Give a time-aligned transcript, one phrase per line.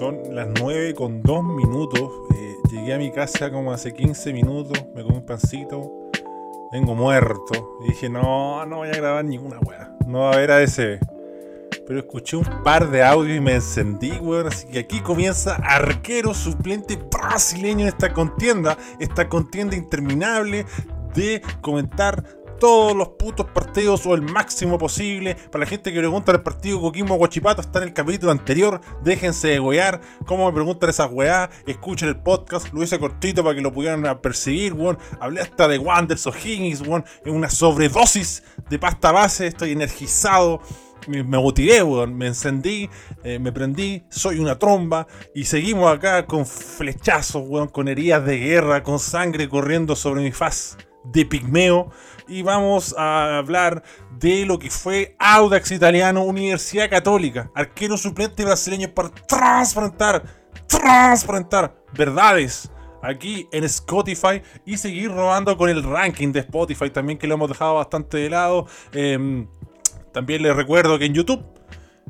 [0.00, 2.10] Son las 9 con 2 minutos.
[2.34, 4.82] Eh, llegué a mi casa como hace 15 minutos.
[4.94, 5.92] Me comí un pancito.
[6.72, 7.76] Vengo muerto.
[7.84, 9.94] Y dije, no, no voy a grabar ninguna weá.
[10.06, 11.00] No va a haber ASB.
[11.86, 14.46] Pero escuché un par de audios y me encendí, weón.
[14.46, 18.78] Así que aquí comienza arquero suplente brasileño en esta contienda.
[19.00, 20.64] Esta contienda interminable
[21.14, 22.24] de comentar
[22.60, 25.34] todos los putos partidos o el máximo posible.
[25.34, 28.80] Para la gente que pregunta el partido Coquimbo Guachipato, está en el capítulo anterior.
[29.02, 30.00] Déjense de wear.
[30.26, 31.50] ¿Cómo me preguntan esas weá?
[31.66, 32.72] Escuchen el podcast.
[32.72, 34.98] Lo hice cortito para que lo pudieran percibir, weón.
[35.18, 37.04] Hablé hasta de Wanders o Higgins, weón.
[37.24, 39.46] En una sobredosis de pasta base.
[39.46, 40.60] Estoy energizado.
[41.08, 42.90] Me motivé, weón, me encendí,
[43.24, 48.36] eh, me prendí, soy una tromba y seguimos acá con flechazos, weón, con heridas de
[48.38, 51.90] guerra, con sangre corriendo sobre mi faz de pigmeo
[52.30, 53.82] y vamos a hablar
[54.18, 60.22] de lo que fue Audax Italiano, Universidad Católica, arquero suplente brasileño para transparentar,
[60.68, 62.70] transparentar verdades
[63.02, 67.48] aquí en Spotify y seguir robando con el ranking de Spotify también que lo hemos
[67.48, 68.66] dejado bastante de lado.
[68.92, 69.48] Em,
[70.12, 71.44] también les recuerdo que en YouTube,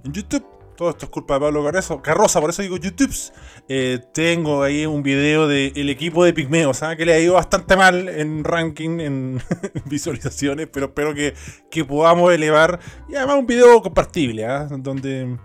[0.04, 0.44] en YouTube
[0.80, 3.14] todo esto es culpa de Pablo Carroza, Carroza por eso digo YouTube.
[3.68, 6.96] Eh, tengo ahí un video del equipo de Pigmeos, ¿ah?
[6.96, 9.42] que le ha ido bastante mal en ranking, en
[9.84, 12.80] visualizaciones, pero espero que, podamos elevar.
[13.10, 14.68] Y además un video compartible, ¿ah?
[14.70, 15.36] donde,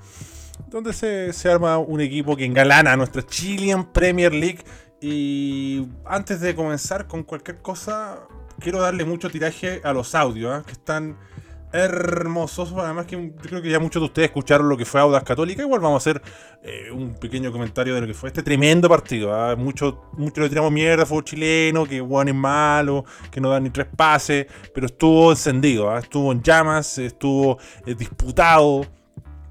[0.69, 4.63] donde se, se, arma un equipo que engalana nuestra Chilean Premier League.
[5.01, 8.25] Y antes de comenzar con cualquier cosa,
[8.61, 10.63] quiero darle mucho tiraje a los audios, ¿ah?
[10.65, 11.17] que están
[11.71, 12.73] hermosos.
[12.77, 15.61] Además que creo que ya muchos de ustedes escucharon lo que fue Audas Católica.
[15.61, 16.21] Igual vamos a hacer
[16.63, 19.33] eh, un pequeño comentario de lo que fue este tremendo partido.
[19.33, 19.55] ¿ah?
[19.55, 23.69] Muchos mucho le tiramos mierda, fue chileno, que Juan es malo, que no da ni
[23.69, 25.99] tres pases, pero estuvo encendido, ¿ah?
[25.99, 28.85] estuvo en llamas, estuvo eh, disputado,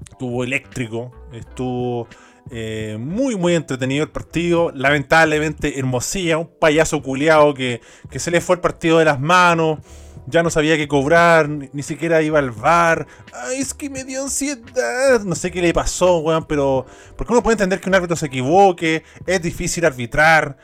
[0.09, 2.07] estuvo eléctrico, estuvo...
[2.51, 4.71] Eh, muy, muy entretenido el partido.
[4.71, 9.79] Lamentablemente, Hermosilla, un payaso culiado que, que se le fue el partido de las manos
[10.27, 13.07] ya no sabía qué cobrar, ni, siquiera iba al bar.
[13.33, 15.21] Ay, es que me dio ansiedad.
[15.21, 16.85] No sé qué le pasó, weón, pero.
[17.15, 20.57] Porque uno puede entender que un árbitro se equivoque, es difícil arbitrar.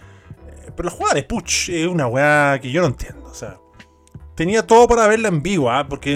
[0.47, 3.23] Eh, pero la jugada de Puch es una weá que yo no entiendo.
[3.25, 3.59] O sea,
[4.35, 5.87] tenía todo para verla en vivo, ¿ah?
[5.87, 6.15] Porque.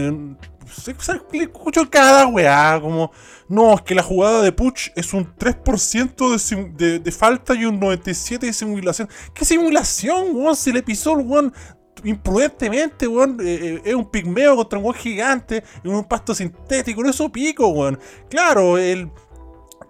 [1.32, 3.12] le escucho cada weá, como.
[3.48, 7.80] No, es que la jugada de Puch es un 3% de, de, falta y un
[7.80, 9.08] 97% de simulación.
[9.36, 10.56] ¿Qué simulación, weón?
[10.56, 11.54] Se le pisó el weón
[12.06, 17.04] imprudentemente, weón, eh, eh, es un pigmeo contra un weón gigante en un pasto sintético,
[17.04, 18.00] no eso pico, weón.
[18.30, 19.10] Claro, él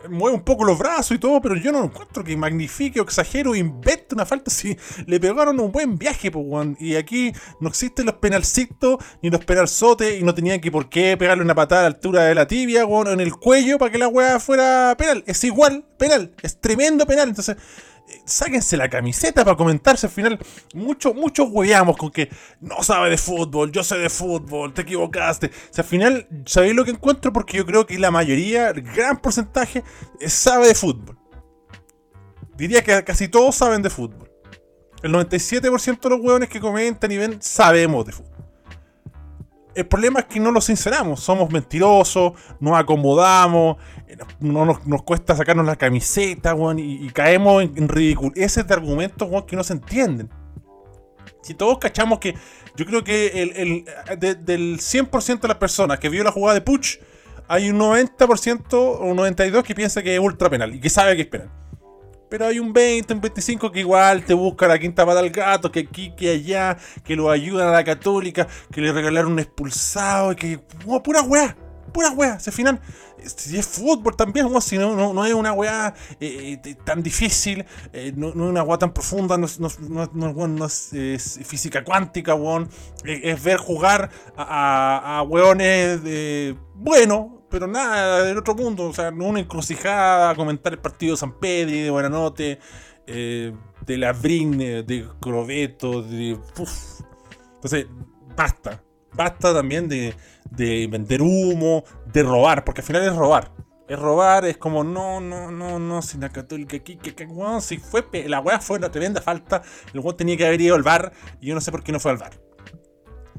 [0.10, 3.52] mueve un poco los brazos y todo, pero yo no encuentro que magnifique o exagero
[3.52, 6.78] o invente una falta si le pegaron un buen viaje, pues, weón.
[6.80, 11.18] Y aquí no existen los penalcitos ni los penalzotes y no tenían que por qué
[11.18, 13.98] pegarle una patada a la altura de la tibia, weón, en el cuello para que
[13.98, 15.24] la weá fuera penal.
[15.28, 17.30] Es igual penal, es tremendo penal.
[17.30, 17.58] Entonces,
[18.26, 20.40] sáquense la camiseta para comentarse al final.
[20.74, 22.30] Muchos, muchos hueamos con que
[22.62, 25.48] no sabe de fútbol, yo sé de fútbol, te equivocaste.
[25.48, 27.34] O al final, ¿sabéis lo que encuentro?
[27.34, 29.84] Porque yo creo que la mayoría, el gran porcentaje,
[30.28, 31.18] sabe de fútbol.
[32.58, 34.32] Diría que casi todos saben de fútbol.
[35.04, 38.45] El 97% de los hueones que comentan y ven sabemos de fútbol.
[39.76, 43.76] El problema es que no lo sinceramos, somos mentirosos, nos acomodamos,
[44.40, 48.32] no nos, cuesta sacarnos la camiseta, y, caemos en, ridículo.
[48.36, 50.30] Ese es de argumentos, que no se entienden.
[51.42, 52.36] Si todos cachamos que,
[52.76, 53.86] yo creo que el,
[54.46, 56.98] del 100% de las personas que vio la jugada de Puch,
[57.48, 61.16] hay un 90% o un 92% que piensa que es ultra penal y que sabe
[61.16, 61.44] que es.
[62.30, 65.72] Pero hay un 20, un 25 que igual te busca la quinta pata al gato,
[65.72, 70.32] que aquí, que allá, que lo ayudan a la católica, que le regalaron un expulsado,
[70.32, 70.60] y que.
[71.04, 71.56] pura weá,
[71.94, 72.34] pura weá.
[72.34, 72.82] Al final,
[73.26, 78.12] si es fútbol también, si no, no, es una weá eh, eh, tan difícil, eh,
[78.16, 79.48] no, es una weá tan profunda, no,
[80.14, 82.70] no es, física cuántica, weón.
[83.04, 86.02] Es, ver jugar a, a, weones.
[86.74, 88.86] Bueno, pero nada del otro mundo.
[88.86, 92.60] O sea, una encrucijada, comentar el partido de San Pedro, de Buenanote,
[93.08, 93.54] eh,
[93.86, 96.38] de Labrín, de Crobeto, de.
[97.56, 97.88] Entonces,
[98.36, 98.82] basta.
[99.14, 100.14] Basta también de,
[100.52, 103.52] de vender humo, de robar, porque al final es robar.
[103.88, 107.28] Es robar, es como, no, no, no, no, si la católica aquí, que, que
[107.62, 109.62] si fue, la weá fue una tremenda falta,
[109.94, 112.00] el weón tenía que haber ido al bar, y yo no sé por qué no
[112.00, 112.32] fue al bar.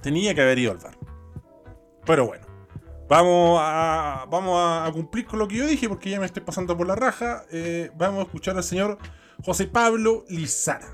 [0.02, 0.96] Tenía que haber ido al bar.
[2.04, 2.45] Pero bueno.
[3.08, 6.76] Vamos a, vamos a cumplir con lo que yo dije porque ya me estoy pasando
[6.76, 7.44] por la raja.
[7.52, 8.98] Eh, vamos a escuchar al señor
[9.44, 10.88] José Pablo Lizara.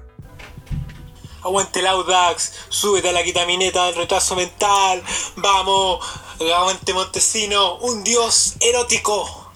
[1.42, 5.02] Aguante el Audax, súbete a la quitamineta del retraso mental.
[5.36, 6.06] Vamos,
[6.38, 9.50] aguante Montesino, un dios erótico.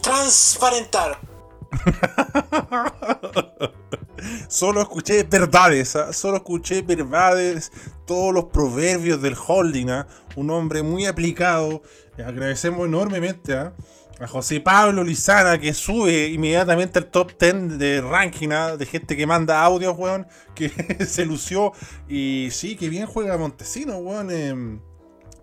[0.00, 1.29] Transparentar.
[4.48, 6.12] solo escuché verdades, ¿ah?
[6.12, 7.72] solo escuché verdades,
[8.06, 10.06] todos los proverbios del holding, ¿ah?
[10.36, 11.82] un hombre muy aplicado.
[12.18, 13.72] Agradecemos enormemente ¿ah?
[14.20, 19.26] a José Pablo Lizana que sube inmediatamente al top 10 de ranking de gente que
[19.26, 20.68] manda audios, weón, que
[21.06, 21.72] se lució.
[22.08, 24.30] Y sí, que bien juega Montesino, weón.
[24.30, 24.80] Em,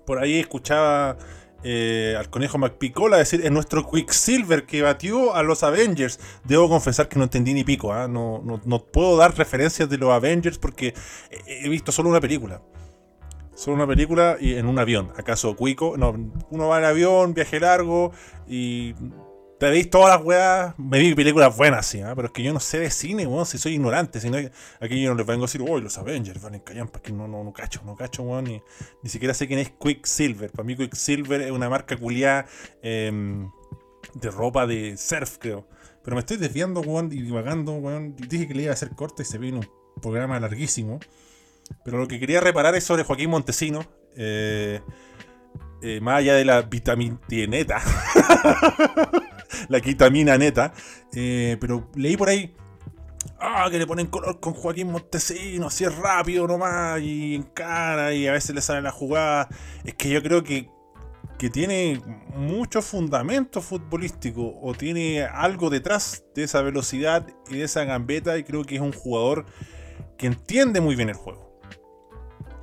[0.06, 1.18] por ahí escuchaba
[1.70, 6.18] eh, al conejo McPicola decir en nuestro Quicksilver que batió a los Avengers.
[6.46, 8.08] Debo confesar que no entendí ni pico, ¿ah?
[8.08, 10.94] no, no, puedo dar referencias de los Avengers porque
[11.46, 12.62] he visto solo una película.
[13.54, 15.12] Solo una película y en un avión.
[15.18, 15.98] ¿Acaso Cuico?
[15.98, 16.16] No,
[16.52, 18.14] uno va en avión, viaje largo
[18.48, 18.94] y
[19.60, 20.74] te veis todas las weas.
[20.78, 22.14] Me vi películas buenas, sí, ¿eh?
[22.16, 24.20] pero es que yo no sé de cine, weón, si soy ignorante.
[24.20, 24.38] Sino
[24.80, 27.28] aquí yo no les vengo a decir, uy, los Avengers van en callan, porque no,
[27.28, 28.62] no, no cacho, no cacho, weón, ni,
[29.02, 30.52] ni siquiera sé quién es Quicksilver.
[30.52, 32.46] Para mí, Quicksilver es una marca culiada
[32.82, 33.50] em,
[34.14, 35.68] de ropa de surf, creo.
[36.04, 38.16] Pero me estoy desviando, weón, y divagando, weón.
[38.16, 41.00] Dije que le iba a hacer corte y se vino un programa larguísimo.
[41.84, 43.86] Pero lo que quería reparar es sobre Joaquín Montesino.
[44.16, 44.82] Eh,
[45.82, 47.82] eh, más allá de la vitamina neta.
[49.70, 50.74] la quitamina neta.
[51.14, 52.54] Eh, pero leí por ahí.
[53.40, 58.14] Ah, que le ponen color con Joaquín Montesino, así es rápido nomás, y en cara,
[58.14, 59.48] y a veces le sale la jugada.
[59.84, 60.70] Es que yo creo que,
[61.38, 62.02] que tiene
[62.36, 68.44] mucho fundamento futbolístico, o tiene algo detrás de esa velocidad y de esa gambeta, y
[68.44, 69.46] creo que es un jugador
[70.18, 71.47] que entiende muy bien el juego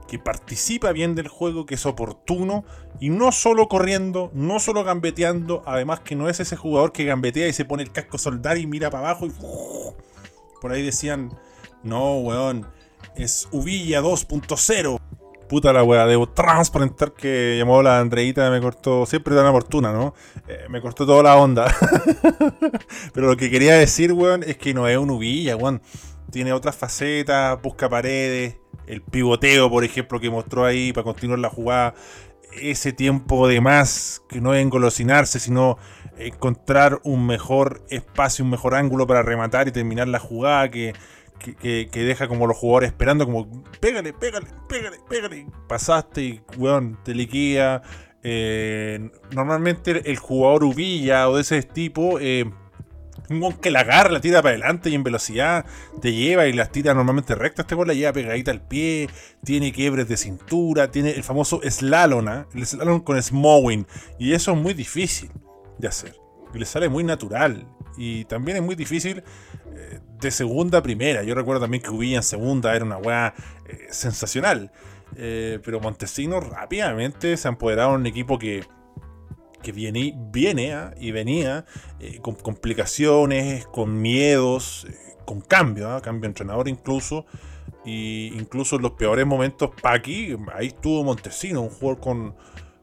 [0.08, 2.64] que participa bien del juego, que es oportuno
[3.00, 7.48] y no solo corriendo, no solo gambeteando, además que no es ese jugador que gambetea
[7.48, 9.32] y se pone el casco soldar y mira para abajo y
[10.60, 11.30] por ahí decían,
[11.82, 12.66] no, weón,
[13.16, 14.98] es Uvilla 2.0.
[15.48, 20.14] Puta la weá, debo transparentar que llamó la Andreita, me cortó, siempre tan oportuna, ¿no?
[20.48, 21.72] Eh, me cortó toda la onda.
[23.12, 25.82] Pero lo que quería decir, weón, es que no es un Uvilla, weón.
[26.30, 28.56] Tiene otras facetas, busca paredes,
[28.86, 31.94] el pivoteo, por ejemplo, que mostró ahí para continuar la jugada,
[32.60, 35.78] ese tiempo de más, que no es engolosinarse, sino
[36.18, 40.94] encontrar un mejor espacio, un mejor ángulo para rematar y terminar la jugada, que,
[41.92, 45.46] deja como los jugadores esperando, como pégale, pégale, pégale, pégale.
[45.68, 47.82] Pasaste y, weón, te liquida.
[48.22, 52.50] Eh, normalmente el jugador ubilla o de ese tipo eh,
[53.30, 55.64] un que la agarra, la tira para adelante y en velocidad
[56.00, 57.62] te lleva y las tira normalmente recta.
[57.62, 59.08] Este gol la lleva pegadita al pie,
[59.44, 62.46] tiene quiebres de cintura, tiene el famoso slalom, ¿ah?
[62.54, 63.86] el slalom con smowing.
[64.18, 65.30] Y eso es muy difícil
[65.78, 66.16] de hacer.
[66.52, 67.66] Y le sale muy natural.
[67.96, 69.22] Y también es muy difícil
[69.74, 71.22] eh, de segunda a primera.
[71.22, 73.34] Yo recuerdo también que Ubilla en segunda era una weá
[73.66, 74.70] eh, sensacional.
[75.16, 78.64] Eh, pero Montesino rápidamente se ha empoderado un equipo que
[79.64, 80.94] que viene, viene ¿ah?
[81.00, 81.64] y venía
[81.98, 84.94] eh, con complicaciones, con miedos, eh,
[85.24, 86.00] con cambio, ¿ah?
[86.00, 87.26] cambio de entrenador incluso.
[87.84, 92.34] Y incluso en los peores momentos, Paqui, ahí estuvo Montesino, un jugador con,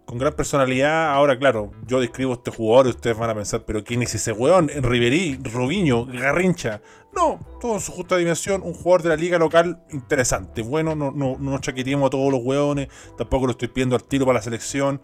[0.05, 1.11] con gran personalidad.
[1.11, 4.31] Ahora, claro, yo describo este jugador y ustedes van a pensar, pero ¿quién es ese
[4.31, 4.67] weón?
[4.67, 6.81] Riverí, Robiño, Garrincha.
[7.15, 10.61] No, todo en su justa dimensión, un jugador de la liga local interesante.
[10.61, 14.25] Bueno, no, no, no chaqueteemos a todos los weones, tampoco lo estoy pidiendo al tiro
[14.25, 15.01] para la selección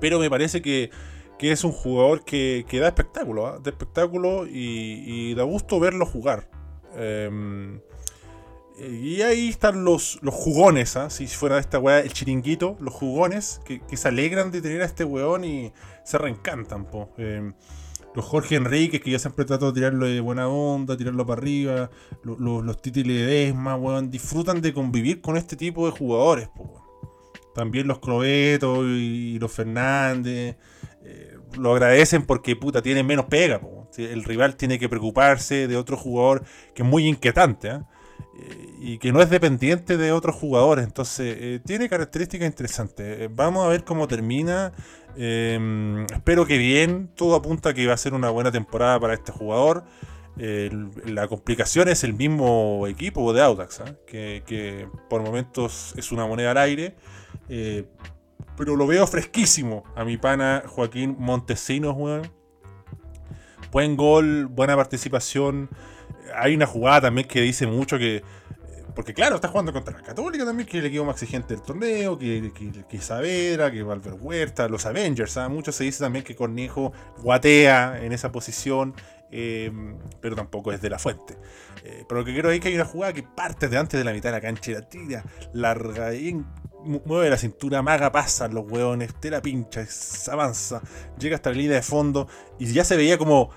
[0.00, 0.90] pero me parece que,
[1.40, 3.60] es un jugador que, da espectáculo, ¿ah?
[3.62, 6.48] da espectáculo y, da gusto verlo jugar.
[6.96, 7.80] Em,
[8.78, 11.10] y ahí están los, los jugones, ¿ah?
[11.10, 15.04] si fuera esta weá el chiringuito, los jugones que, se alegran de tener a este
[15.04, 15.72] weón y
[16.04, 16.88] se reencantan.
[17.18, 17.52] Em,
[18.14, 21.90] los Jorge Enrique, que yo siempre trato de tirarlo de buena onda, tirarlo para arriba.
[22.22, 26.48] Los, los, títulos de Desma, weón, disfrutan de convivir con este tipo de jugadores.
[26.48, 26.83] Po,
[27.54, 30.56] también los Crobetos y los Fernández
[31.04, 33.60] eh, lo agradecen porque puta tienen menos pega.
[33.96, 36.42] El rival tiene que preocuparse de otro jugador
[36.74, 37.86] que es muy inquietante ¿ah?
[38.40, 40.84] eh, y que no es dependiente de otros jugadores.
[40.84, 43.28] Entonces, eh, tiene características interesantes.
[43.34, 44.72] vamos a ver cómo termina.
[45.16, 47.10] Em, espero que bien.
[47.14, 49.84] Todo apunta a que va a ser una buena temporada para este jugador.
[50.36, 56.58] la complicación es el mismo equipo de Audax, que por momentos es una moneda al
[56.58, 56.96] aire.
[57.48, 57.86] Eh,
[58.56, 61.96] pero lo veo fresquísimo a mi pana Joaquín Montesinos.
[63.72, 65.68] Buen gol, buena participación.
[66.36, 68.22] Hay una jugada también que dice mucho que.
[68.94, 71.64] Porque claro, está jugando contra la Católica también, que es el equipo más exigente del
[71.64, 75.36] torneo, que, que, que Saavedra, que Valver Huerta, los Avengers.
[75.36, 75.48] ¿ah?
[75.48, 78.94] Mucho se dice también que Cornejo guatea en esa posición.
[79.36, 81.36] Em, pero tampoco es de la fuente.
[81.82, 84.04] Eh, pero lo que quiero es que hay una jugada que parte de antes de
[84.04, 86.40] la mitad de la cancha y la tira, larga y
[86.84, 89.86] mueve la cintura, maga, pasa los hueones, te la pincha,
[90.30, 90.82] avanza,
[91.18, 93.50] llega hasta la línea de fondo y ya se veía como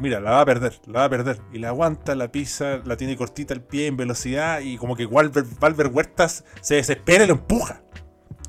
[0.00, 1.40] mira, la va a perder, la va a perder.
[1.52, 5.06] Y la aguanta, la pisa, la tiene cortita el pie en velocidad y como que
[5.06, 7.82] Valver, Huertas se desespera y lo empuja.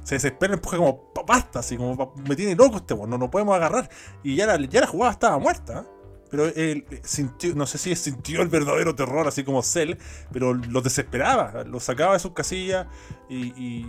[0.03, 3.55] Se desespera y empuja como basta, así como me tiene loco este no, no podemos
[3.55, 3.89] agarrar.
[4.23, 5.81] Y ya la, ya la jugada estaba muerta.
[5.81, 6.00] ¿eh?
[6.31, 9.95] Pero él sintió, no sé si sintió el verdadero terror, así como Cell,
[10.31, 12.87] pero lo desesperaba, lo sacaba de sus casillas
[13.29, 13.85] y,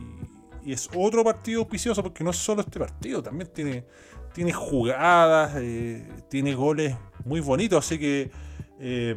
[0.66, 3.84] es otro partido auspicioso porque no es solo este partido, también tiene,
[4.32, 8.30] tiene jugadas, eh, tiene goles muy bonitos, así que
[8.78, 9.16] eh,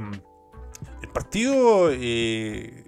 [1.04, 2.84] el partido eh,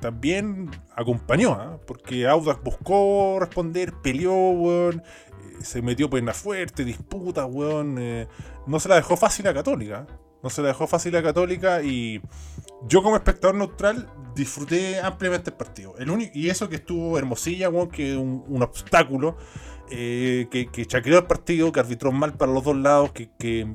[0.00, 1.78] también acompañó, ¿ah?
[1.86, 4.90] porque Audax buscó responder, peleó,
[5.60, 7.98] se metió pena fuerte, disputa, weón.
[8.66, 10.06] No se la dejó fácil a Católica.
[10.42, 12.20] No se la dejó fácil a Católica y
[12.86, 15.94] yo como espectador neutral disfruté ampliamente el partido.
[15.98, 19.36] El único, y eso que estuvo Hermosilla, que un, un obstáculo,
[19.90, 23.74] eh, que, que el partido, que arbitró mal para los dos lados, que, que,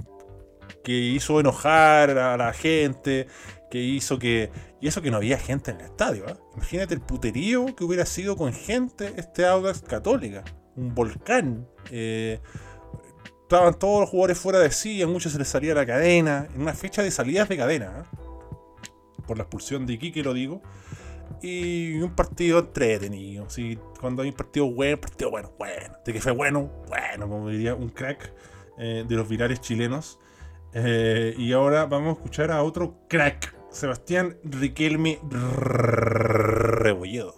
[0.83, 3.27] que hizo enojar a la gente,
[3.69, 4.51] que hizo que.
[4.79, 6.27] Y eso que no había gente en el estadio.
[6.27, 6.35] ¿eh?
[6.55, 10.43] Imagínate el puterío que hubiera sido con gente este Audax Católica
[10.75, 11.67] un volcán.
[11.89, 12.39] Eh,
[13.51, 16.61] estaban todos los jugadores fuera de sí, a muchos se les salía la cadena, en
[16.61, 18.17] una fecha de salidas de cadena, ¿eh?
[19.27, 20.61] por la expulsión de Iquique lo digo,
[21.41, 23.77] y un partido entretenido, ¿sí?
[23.99, 27.75] cuando hay un partido bueno, partido bueno, bueno, de que fue bueno, bueno, como diría
[27.75, 28.33] un crack
[28.77, 30.17] eh, de los virales chilenos.
[30.73, 37.35] y ahora vamos a escuchar a otro crack, Sebastián Riquelme Rebolledo.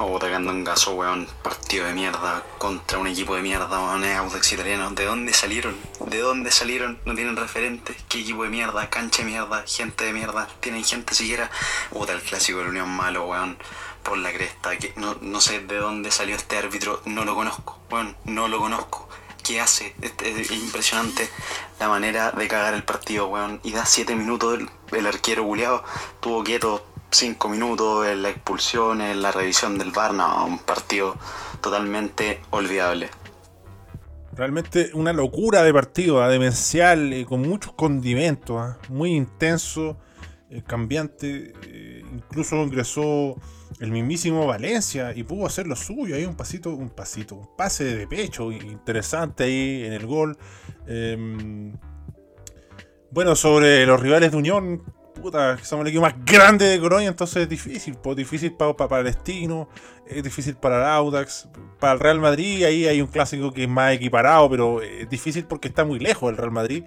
[0.00, 1.26] Oh, un gaso, weón.
[1.42, 4.04] Partido de mierda contra un equipo de mierda, weón.
[4.04, 4.92] Audax italiano.
[4.92, 5.76] ¿De dónde salieron?
[6.06, 7.00] ¿De dónde salieron?
[7.04, 7.96] No tienen referentes.
[8.08, 8.88] ¿Qué equipo de mierda?
[8.90, 9.64] Cancha de mierda.
[9.66, 10.46] Gente de mierda.
[10.60, 11.50] ¿Tienen gente siquiera?
[11.90, 13.58] Puta, el clásico de la Unión malo, weón.
[14.04, 14.78] Por la cresta.
[14.78, 17.02] Que no, no sé de dónde salió este árbitro.
[17.04, 18.16] No lo conozco, weón.
[18.24, 19.08] No lo conozco.
[19.42, 19.96] ¿Qué hace?
[20.00, 21.28] Este, es impresionante
[21.80, 23.60] la manera de cagar el partido, weón.
[23.64, 25.82] Y da 7 minutos el, el arquero buleado.
[26.20, 31.16] Tuvo quieto cinco minutos en la expulsión, en la revisión del VAR, un partido
[31.60, 33.08] totalmente olvidable.
[34.32, 36.28] Realmente una locura de partido, ¿ah?
[36.28, 38.78] demencial, eh, con muchos condimentos, ¿ah?
[38.88, 39.98] muy intenso,
[40.48, 41.52] eh, cambiante.
[41.66, 43.34] Eh, incluso ingresó
[43.80, 46.14] el mismísimo Valencia y pudo hacer lo suyo.
[46.14, 50.38] Hay un pasito, un pasito, un pase de pecho interesante ahí en el gol.
[50.86, 51.76] Em,
[53.10, 54.82] bueno, sobre los rivales de Unión,
[55.18, 58.88] puta, somos el equipo más grande de Colonia, entonces es difícil, pues difícil para, para
[58.88, 59.68] Palestino,
[60.06, 61.48] es difícil para el Audax,
[61.78, 65.44] para el Real Madrid, ahí hay un clásico que es más equiparado, pero es difícil
[65.44, 66.84] porque está muy lejos el Real Madrid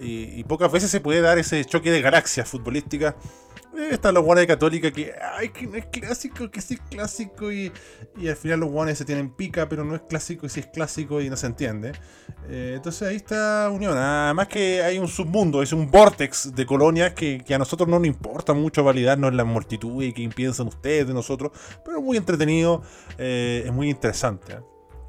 [0.00, 3.14] y, pocas veces se puede dar ese choque de galaxias futbolísticas
[3.90, 7.50] están los guanes de Católica que, ay, que no es clásico, que sí es clásico
[7.50, 7.72] y,
[8.28, 11.20] al final los guanes se tienen pica, pero no es clásico y sí es clásico
[11.20, 11.92] y no se entiende.
[12.48, 13.96] Eh, entonces ahí está Unión.
[13.96, 18.08] Además que hay un submundo, es un vortex de colonias que, a nosotros no nos
[18.08, 21.52] importa mucho validarnos en la multitud y que piensan ustedes de nosotros,
[21.84, 22.82] pero es muy entretenido,
[23.18, 24.54] eh, es muy interesante.
[24.54, 24.60] ¿eh?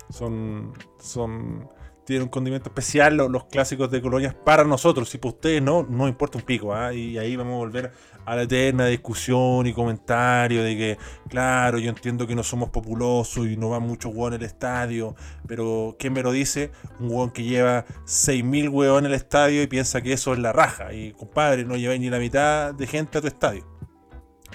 [0.10, 1.70] Son, son
[2.06, 5.10] tiene un condimento especial los, clásicos de colonias para nosotros.
[5.10, 6.74] Si para ustedes no, no importa un pico.
[6.74, 6.94] ¿ah?
[6.94, 7.92] Y ahí vamos a volver
[8.26, 10.98] a la eterna discusión y comentario de que,
[11.30, 15.16] claro, yo entiendo que no somos populosos y no van muchos hueones al estadio,
[15.48, 16.72] pero ¿quién me lo dice?
[17.00, 20.94] Un hueón que lleva 6.000 hueones al estadio y piensa que eso es la raja.
[20.94, 23.74] Y compadre, no lleváis ni la mitad de gente a tu estadio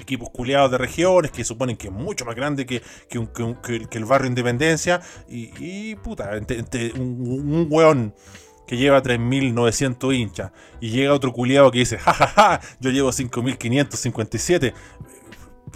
[0.01, 4.29] equipos culeados de regiones que suponen que es mucho más grande que, que, el barrio
[4.29, 5.01] Independencia.
[5.29, 6.31] Y, puta,
[6.97, 8.15] un, weón
[8.69, 14.75] que lleva 3.900 hinchas y llega otro culiado que dice, jajaja, yo llevo 5.557.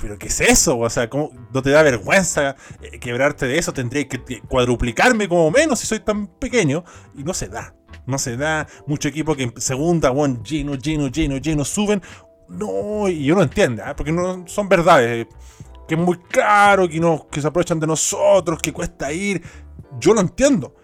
[0.01, 0.79] ¿Pero qué es eso?
[0.79, 3.73] O sea, ¿cómo no te da vergüenza eh, quebrarte de eso?
[3.73, 6.85] Tendría que cuadruplicarme como menos si soy tan pequeño.
[7.17, 7.75] Y no se da.
[8.07, 8.67] No se da.
[8.87, 12.03] Mucho equipo que en segunda, one, lleno, lleno, lleno, lleno, suben.
[12.49, 13.95] No, y uno entiende, ¿eh?
[13.97, 15.27] porque no son verdades.
[15.89, 19.43] Que es muy caro, que, no, que se aprovechan de nosotros, que cuesta ir.
[19.99, 20.75] Yo lo entiendo.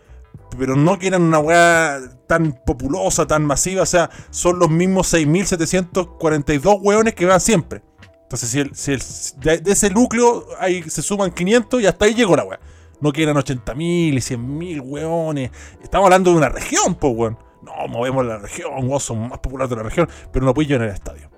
[0.58, 3.82] Pero no quieren una weá tan populosa, tan masiva.
[3.82, 7.82] O sea, son los mismos 6.742 weones que van siempre.
[8.22, 8.92] Entonces, si,
[9.40, 12.60] de, ese núcleo ahí se suman 500 y hasta ahí llegó la weá.
[13.00, 15.50] No quieran 80.000 y 100.000 weones.
[15.82, 17.38] Estamos hablando de una región, pues weón.
[17.62, 20.82] No, movemos la región, vos son más populares de la región, pero no puedo en
[20.82, 21.30] el estadio.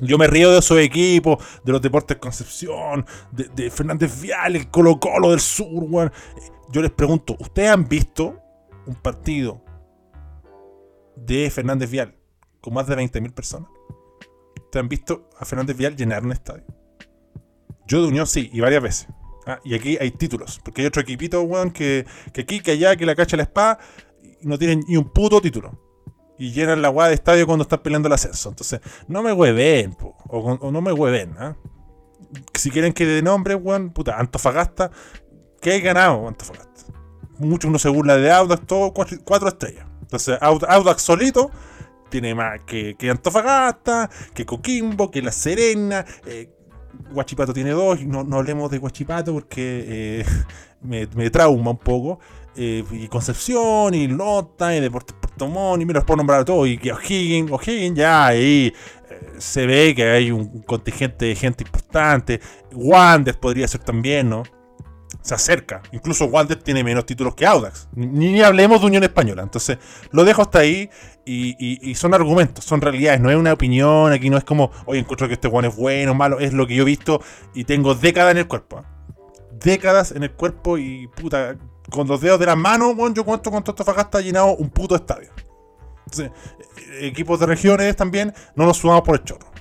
[0.00, 4.98] Yo me río de esos equipos, de los Deportes Concepción, de, Fernández Vial, el Colo
[4.98, 6.12] Colo del Sur, weón.
[6.70, 8.40] Yo les pregunto, ¿ustedes han visto
[8.86, 9.62] un partido
[11.16, 12.14] de Fernández Vial
[12.60, 13.68] con más de 20.000 personas?
[14.56, 16.64] ¿Ustedes han visto a Fernández Vial llenar un estadio?
[17.86, 19.08] Yo de Unión sí, y varias veces.
[19.46, 22.96] Ah, y aquí hay títulos, porque hay otro equipito, weón, que, que aquí, que allá,
[22.96, 23.78] que la cacha la espada,
[24.40, 25.78] y no tienen ni un puto título.
[26.38, 28.48] y llenan la guada de estadio cuando están peleando el ascenso.
[28.48, 31.56] Entonces, no me hueven, po, o, no me hueven, ¿ah?
[32.54, 34.90] Si quieren que de nombre, weón, puta, Antofagasta,
[35.64, 36.82] que hay ganado Antofagasta.
[37.38, 39.86] Muchos uno se burla de Audax, todo cuatro, estrellas.
[40.02, 41.50] Entonces, Aud- Audax solito
[42.10, 46.04] tiene más que, que Antofagasta, que Coquimbo, que La Serena.
[46.26, 46.50] eh,
[47.10, 49.84] Guachipato tiene dos, no, no hablemos de Guachipato porque
[50.20, 50.24] eh,
[50.82, 52.20] me, me trauma un poco.
[52.56, 56.44] Eh, y Concepción, y Lota, y Deportes Puerto Montt, y me los puedo nombrar a
[56.44, 56.68] todos.
[56.68, 58.72] Y que O'Higgins, O'Higgins ya ahí
[59.10, 62.40] eh, se ve que hay un contingente de gente importante.
[62.72, 64.42] Wander podría ser también, ¿no?
[65.22, 65.82] Se acerca.
[65.92, 67.88] Incluso Wander tiene menos títulos que Audax.
[67.94, 69.42] Ni, hablemos de Unión Española.
[69.42, 69.78] Entonces,
[70.10, 70.90] lo dejo hasta ahí.
[71.24, 73.20] Y, son argumentos, son realidades.
[73.20, 74.12] No es una opinión.
[74.12, 76.40] Aquí no es como, oye, encuentro que este Juan es bueno o malo.
[76.40, 77.20] Es lo que yo he visto
[77.54, 78.78] y tengo décadas en el cuerpo.
[78.78, 78.84] ¿ah?
[79.52, 81.56] Décadas en el cuerpo y puta.
[81.90, 84.94] Con los dedos de las manos, weón, yo cuento con Antofagasta ha llenado un puto
[84.94, 85.30] estadio.
[86.06, 86.30] Entonces,
[86.78, 89.52] eh, equipos de regiones también, no nos sumamos por el chorro.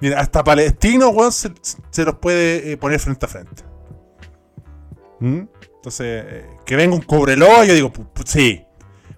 [0.00, 1.52] Mira, hasta Palestino, weón, se,
[1.90, 3.71] se los puede eh, poner frente a frente.
[5.22, 5.42] ¿Mm?
[5.76, 7.92] Entonces, eh, que venga un Cobreloa, yo digo,
[8.26, 8.64] sí.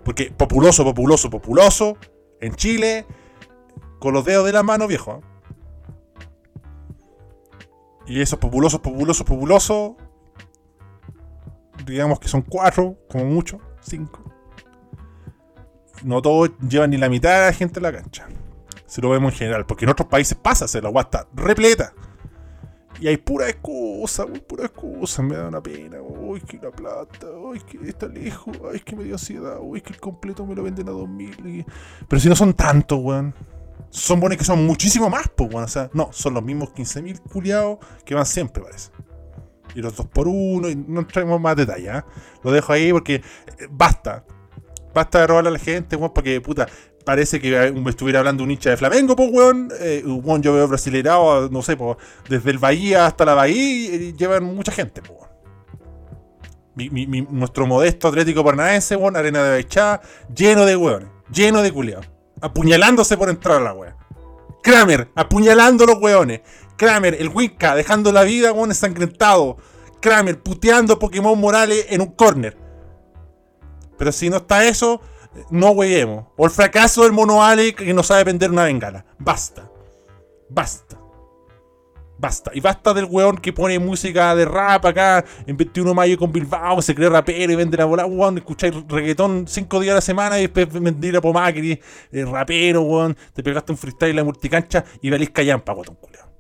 [0.04, 1.96] Porque populoso, populoso, populoso,
[2.42, 3.06] en Chile,
[4.00, 5.22] con los dedos de la mano, viejo.
[8.06, 9.92] Y esos populosos, populosos, populosos,
[11.86, 14.22] digamos que son cuatro, como mucho, cinco.
[16.02, 18.28] No todos llevan ni la mitad de la gente a la cancha.
[18.84, 21.94] Si lo vemos en general, porque en otros países pasa, se la agua está repleta.
[23.00, 27.26] Y hay pura excusa, uy, pura excusa, me da una pena, uy, que la plata,
[27.30, 30.62] uy, que está lejos, ay, que me dio ansiedad, uy, que el completo me lo
[30.62, 31.34] venden a 2000.
[31.46, 31.66] y-
[32.08, 33.34] Pero si no son tantos, weón.
[33.90, 35.64] Son buenos que son muchísimo más, pues, weón.
[35.64, 38.90] O sea, no, son los mismos 15.000 culiados que van siempre, parece.
[39.74, 42.06] Y los dos por uno, y no traemos más detalles, ¿ah?
[42.44, 43.22] Lo dejo ahí porque eh,
[43.70, 44.24] basta.
[44.94, 46.68] Basta de robarle a la gente, weón, porque, puta,
[47.04, 49.70] parece que eh, me estuviera hablando un hincha de Flamengo, pues, weón.
[49.80, 51.96] Eh, weón, yo veo brasileirado, no sé, pues,
[52.28, 55.24] desde el Bahía hasta la Bahía, y llevan mucha gente, pues, weón.
[57.30, 60.00] Nuestro modesto Atlético Paranaense, weón, arena de Baichá,
[60.34, 63.96] lleno de weones, lleno de culiados, apuñalándose por entrar a la wea.
[64.62, 66.40] Kramer, apuñalando los weones.
[66.76, 69.58] Kramer, el Winca, dejando la vida, weón, ensangrentado.
[70.00, 72.56] Kramer, puteando Pokémon Morales en un corner.
[73.96, 75.00] Pero si no está eso,
[75.50, 76.26] no weyemos.
[76.36, 79.04] O el fracaso del mono Ale que no sabe vender una bengala.
[79.18, 79.70] Basta.
[80.48, 80.98] Basta.
[82.16, 82.52] Basta.
[82.54, 86.32] Y basta del weón que pone música de rap acá en 21 de mayo con
[86.32, 88.38] Bilbao, se cree rapero y vende la bola, weón.
[88.38, 91.80] Escucháis reggaetón 5 días a la semana y después vendir a Pomacri,
[92.12, 93.16] eh, rapero, weón.
[93.32, 96.32] Te pegaste un freestyle en la multicancha y valís callampa, guatón culiao.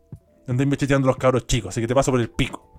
[0.46, 2.70] Andáis mecheteando los cabros chicos, así que te paso por el pico.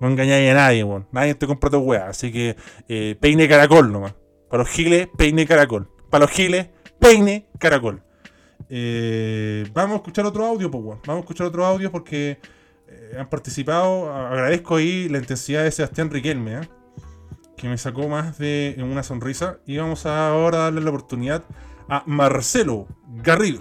[0.00, 1.06] No engañáis a nadie, weón.
[1.12, 2.08] Nadie te compra tu weá.
[2.08, 2.56] Así que
[2.88, 4.14] eh, peine caracol nomás.
[4.50, 5.88] Para los giles, peine caracol.
[6.10, 6.66] Para los giles,
[6.98, 8.02] peine caracol.
[8.68, 11.00] Eh, vamos a escuchar otro audio, pues, weón.
[11.06, 12.38] Vamos a escuchar otro audio porque
[12.88, 14.12] eh, han participado.
[14.12, 16.68] A- Agradezco ahí la intensidad de Sebastián Riquelme, ¿eh?
[17.56, 19.58] que me sacó más de una sonrisa.
[19.66, 21.44] Y vamos a ahora darle la oportunidad
[21.88, 22.86] a Marcelo
[23.22, 23.60] Garrido.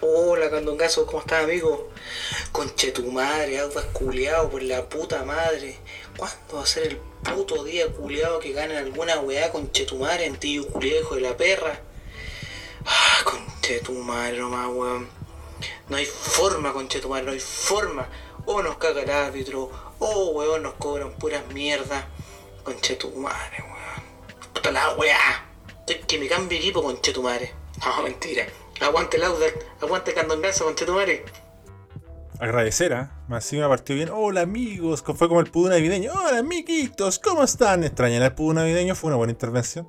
[0.00, 1.88] Hola, Candongazo, ¿cómo estás, amigo?
[2.52, 5.76] Conche tu madre, audas culiao, por la puta madre.
[6.16, 9.50] ¿Cuándo va a ser el puto día culiao que gane alguna weá,
[9.98, 11.80] madre, en tío culiao, hijo de la perra?
[12.86, 15.08] Ah, conche tu madre nomás, weón.
[15.88, 18.08] No hay forma, conche tu madre, no hay forma.
[18.46, 22.04] O nos caga el árbitro, o weón nos cobran puras mierdas.
[22.62, 24.52] Conche tu madre, weón.
[24.54, 25.44] Puta la weá.
[26.06, 27.52] Que me cambie equipo, conche tu madre.
[27.84, 28.46] No, mentira.
[28.80, 31.24] Aguante el Audax, aguante Candongazo, conche tu madre.
[32.38, 33.10] Agradecer, ¿ah?
[33.28, 34.10] Más encima partió bien.
[34.12, 36.12] Hola amigos, fue como el pudo navideño.
[36.12, 37.84] Hola amiguitos, ¿cómo están?
[37.84, 39.88] Extrañan el pudo navideño, fue una buena intervención.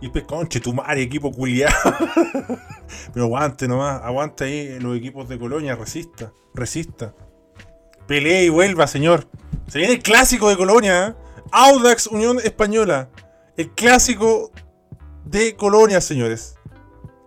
[0.00, 1.74] Y pues, conche, tu madre, equipo culiado.
[3.12, 7.14] Pero aguante nomás, aguante ahí los equipos de Colonia, resista, resista.
[8.06, 9.28] Pelee y vuelva, señor.
[9.66, 11.14] Se viene el clásico de Colonia, ¿eh?
[11.50, 13.08] Audax Unión Española.
[13.56, 14.52] El clásico
[15.24, 16.56] de Colonia, señores.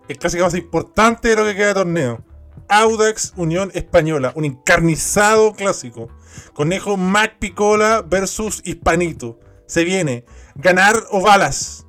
[0.08, 2.29] El clásico más importante de lo que queda de torneo.
[2.68, 6.08] Audax Unión Española, un encarnizado clásico.
[6.54, 9.38] Conejo Mac Picola versus Hispanito.
[9.66, 10.24] Se viene.
[10.54, 11.86] Ganar o balas.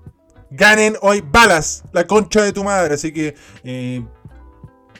[0.49, 1.83] Ganen hoy balas.
[1.93, 2.93] La concha de tu madre.
[2.95, 4.03] Así que eh,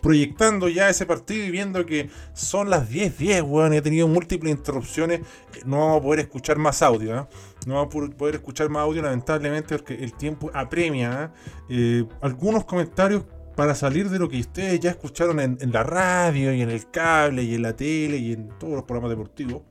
[0.02, 3.74] proyectando ya ese partido y viendo que son las 10-10, weón.
[3.74, 5.20] y He tenido múltiples interrupciones.
[5.20, 7.18] eh, No vamos a poder escuchar más audio.
[7.18, 7.30] ¿ah?
[7.66, 11.24] No vamos a poder escuchar más audio, lamentablemente, porque el tiempo apremia.
[11.24, 11.34] ¿ah?
[11.70, 13.24] Eh, algunos comentarios
[13.56, 17.44] para salir de lo que ustedes ya escucharon en, la radio y en el cable
[17.44, 19.64] y en la tele y en todos los programas deportivos.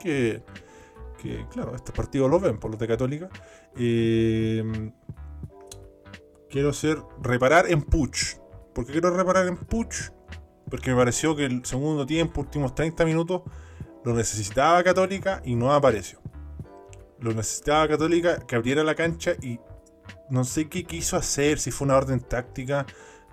[0.00, 0.42] Que,
[1.20, 3.28] que, claro, estos partidos los ven por los de Católica.
[3.76, 4.62] Eh,
[6.48, 8.36] quiero hacer reparar en Puch.
[8.74, 10.10] ¿Por qué quiero reparar en Puch?
[10.70, 13.42] Porque me pareció que el segundo tiempo, últimos 30 minutos,
[14.04, 16.20] lo necesitaba Católica y no apareció.
[17.20, 19.58] Lo necesitaba Católica que abriera la cancha y
[20.30, 22.86] no sé qué quiso hacer, si fue una orden táctica,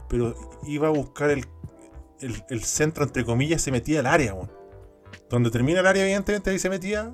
[0.08, 1.45] pero iba a buscar el,
[2.19, 4.36] el, centro, entre comillas, se metía al área.
[5.29, 7.13] Donde termina el área, evidentemente, ahí se metía.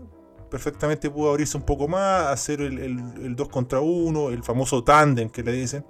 [0.50, 5.44] Perfectamente pudo abrirse un poco más, hacer el 2 contra 1, el famoso tándem que
[5.44, 5.86] le dicen.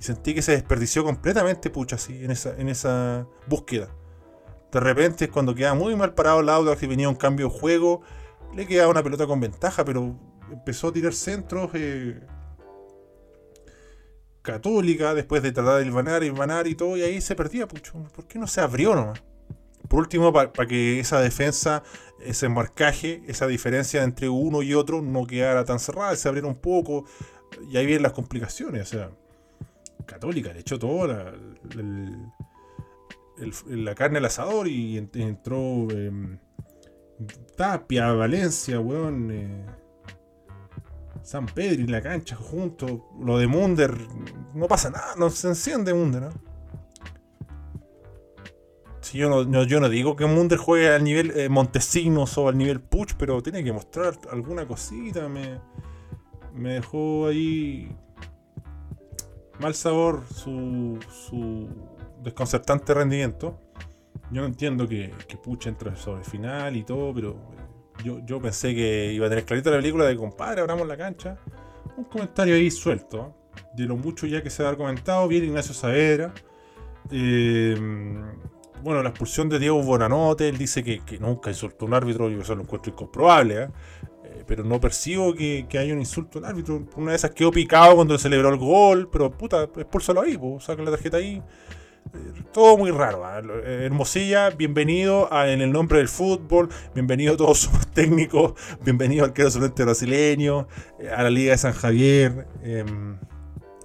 [0.00, 3.90] Y sentí que se desperdició completamente, pucha, así, en esa, en esa búsqueda.
[4.72, 8.02] De repente, cuando quedaba muy mal parado el auto, que venía un cambio de juego,
[8.54, 10.18] le quedaba una pelota con ventaja, pero
[10.50, 11.70] empezó a tirar centros.
[11.74, 12.20] Eh,
[14.44, 17.94] católica, después de tratar de ilvanar, ilvanar y todo, y ahí se perdía, pucho.
[18.14, 19.22] ¿Por qué no se abrió nomás?
[19.88, 21.82] Por último, para que esa defensa,
[22.20, 26.56] ese marcaje, esa diferencia entre uno y otro no quedara tan cerrada, se abriera un
[26.56, 27.06] poco,
[27.70, 28.82] y ahí vienen las complicaciones.
[28.82, 29.10] O sea,
[30.06, 31.32] Católica le echó todo la,
[33.66, 36.38] la carne al asador y entró em,
[37.56, 39.30] Tapia, Valencia, weón.
[39.30, 39.64] Eh,
[41.24, 43.08] San Pedro en la cancha junto.
[43.18, 43.96] Lo de Munder.
[44.52, 46.28] No pasa nada, no se enciende Munder.
[49.00, 52.56] Si yo, no, yo no digo que Munder juegue al nivel eh, Montesinos o al
[52.56, 55.28] nivel Puch, pero tiene que mostrar alguna cosita.
[55.28, 55.60] Me,
[56.54, 57.90] me dejó ahí
[59.58, 61.68] mal sabor su, su
[62.22, 63.58] desconcertante rendimiento.
[64.30, 67.36] Yo no entiendo que, que Puch entre sobre final y todo, pero
[68.02, 71.38] yo, pensé que iba a tener clarito la película de compadre, abramos la cancha.
[71.96, 73.34] Un comentario ahí suelto.
[73.74, 76.34] De lo mucho ya que se ha comentado, bien Ignacio Saavedra.
[77.10, 77.76] Eh,
[78.82, 82.40] bueno, la expulsión de Diego Bonanote, él dice que, nunca insultó a un árbitro, yo
[82.40, 83.68] eso lo encuentro incomprobable, ¿eh?
[84.24, 86.84] Eh, pero no percibo que, haya un insulto al árbitro.
[86.96, 90.82] Una de esas quedó picado cuando celebró el gol, pero puta, expúlsalo ahí, pues, saca
[90.82, 91.42] la tarjeta ahí
[92.52, 93.24] todo muy raro.
[93.24, 93.40] ¿ah?
[93.40, 99.32] Eh, Hermosilla, bienvenido en el nombre del fútbol, bienvenido a todos sus técnicos, bienvenido al
[99.32, 100.68] querido suplente brasileño,
[101.00, 102.46] eh, a la Liga de San Javier.
[102.62, 103.18] Em,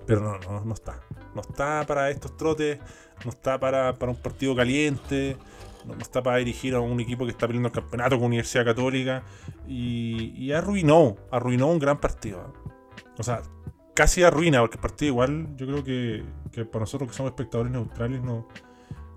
[0.05, 1.01] pero no, no, no está.
[1.33, 2.79] No está para estos trotes,
[3.25, 5.37] no está para, un partido caliente,
[5.85, 9.23] no está para dirigir a un equipo que está peleando el campeonato con Universidad Católica.
[9.67, 12.39] Y, y arruinó, arruinó un gran partido.
[12.41, 12.53] ¿ah?
[13.17, 13.41] O sea,
[13.99, 16.23] casi arruina, porque el partido igual yo creo que,
[16.67, 18.47] para nosotros que somos espectadores neutrales no,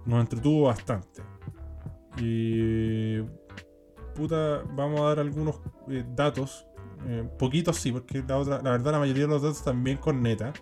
[0.05, 1.23] nos entretuvo bastante.
[2.19, 3.21] Y
[4.17, 6.67] puta, vamos a dar algunos eh, datos,
[7.07, 10.53] eh, poquitos sí, porque la, verdad la mayoría de los datos también con neta.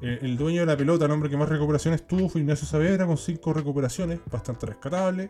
[0.00, 3.04] Eh, el dueño de la pelota, el hombre que más recuperaciones tuvo, fue Ignacio Saavedra
[3.04, 5.28] con 5 recuperaciones, bastante rescatable.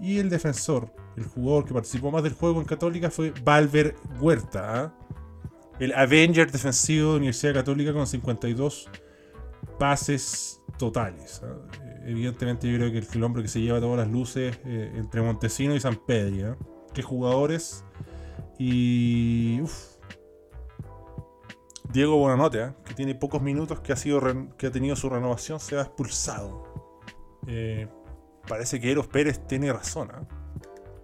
[0.00, 4.92] Y el defensor, el jugador que participó más del juego en Católica fue Valver Huerta.
[5.78, 8.88] El Avenger defensivo de Universidad Católica con 52
[9.78, 11.42] pases totales.
[11.44, 11.56] ¿ah?
[12.06, 15.74] Evidentemente yo creo que el, hombre que se lleva todas las luces eh, entre Montesino
[15.74, 16.52] y San Pedro.
[16.52, 16.86] ¿ah?
[16.94, 17.84] Qué jugadores.
[18.58, 19.60] Y...
[21.92, 22.76] Diego Bonanote, ¿ah?
[22.84, 24.20] que tiene pocos minutos, que ha, sido
[24.56, 26.92] que ha tenido su renovación, se ha expulsado.
[27.46, 27.88] Eh,
[28.48, 30.10] parece que Eros Pérez tiene razón.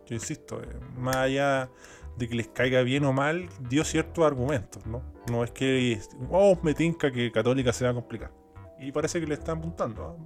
[0.06, 1.70] Yo insisto, eh, más allá
[2.16, 5.02] de que les caiga bien o mal, dio ciertos argumentos, ¿no?
[5.30, 8.30] No es que, oh, me tinca que Católica se va a complicar.
[8.78, 10.04] Y parece que le están apuntando.
[10.04, 10.16] ¿ah?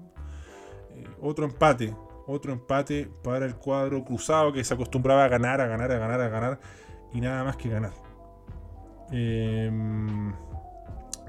[0.94, 1.94] Eh, otro empate,
[2.26, 6.20] otro empate para el cuadro cruzado que se acostumbraba a ganar, a ganar, a ganar,
[6.20, 6.60] a ganar
[7.12, 7.92] y nada más que ganar.
[9.10, 10.32] Em,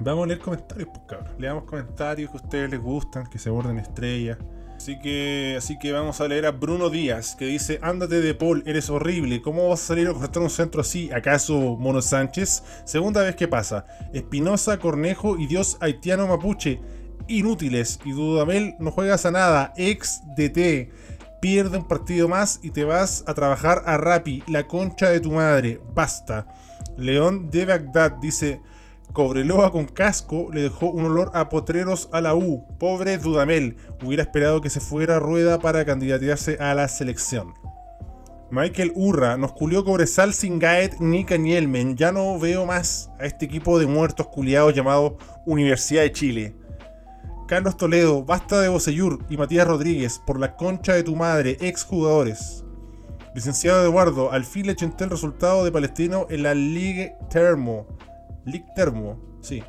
[0.00, 1.34] vamos a leer comentarios, pues cabrón.
[1.38, 4.38] Leamos comentarios que a ustedes les gustan, que se borden estrellas.
[4.78, 8.62] Así que, así que vamos a leer a Bruno Díaz, que dice, ándate de Paul,
[8.64, 11.10] eres horrible, ¿cómo vas a salir a cortar un centro así?
[11.12, 12.62] ¿Acaso Mono Sánchez?
[12.84, 16.80] Segunda vez que pasa, Espinosa, Cornejo y Dios haitiano mapuche,
[17.26, 20.92] inútiles, y Dudamel no juegas a nada, ex DT,
[21.40, 25.32] pierde un partido más y te vas a trabajar a Rappi, la concha de tu
[25.32, 26.46] madre, basta.
[26.96, 28.60] León de Bagdad dice,
[29.18, 32.64] Cobreloa con casco le dejó un olor a potreros a la U.
[32.78, 33.76] Pobre Dudamel.
[34.00, 37.52] Hubiera esperado que se fuera a rueda para candidatearse a la selección.
[38.52, 41.96] Michael Urra nos culió Cobresal sin Gaet ni Canielmen.
[41.96, 46.54] Ya no veo más a este equipo de muertos culiados llamado Universidad de Chile.
[47.48, 52.64] Carlos Toledo, basta de Bocellur y Matías Rodríguez por la concha de tu madre, exjugadores.
[53.34, 57.98] Licenciado Eduardo, al fin le chenté el resultado de Palestino en la Ligue Termo.
[58.50, 59.62] Lick Termo, sí.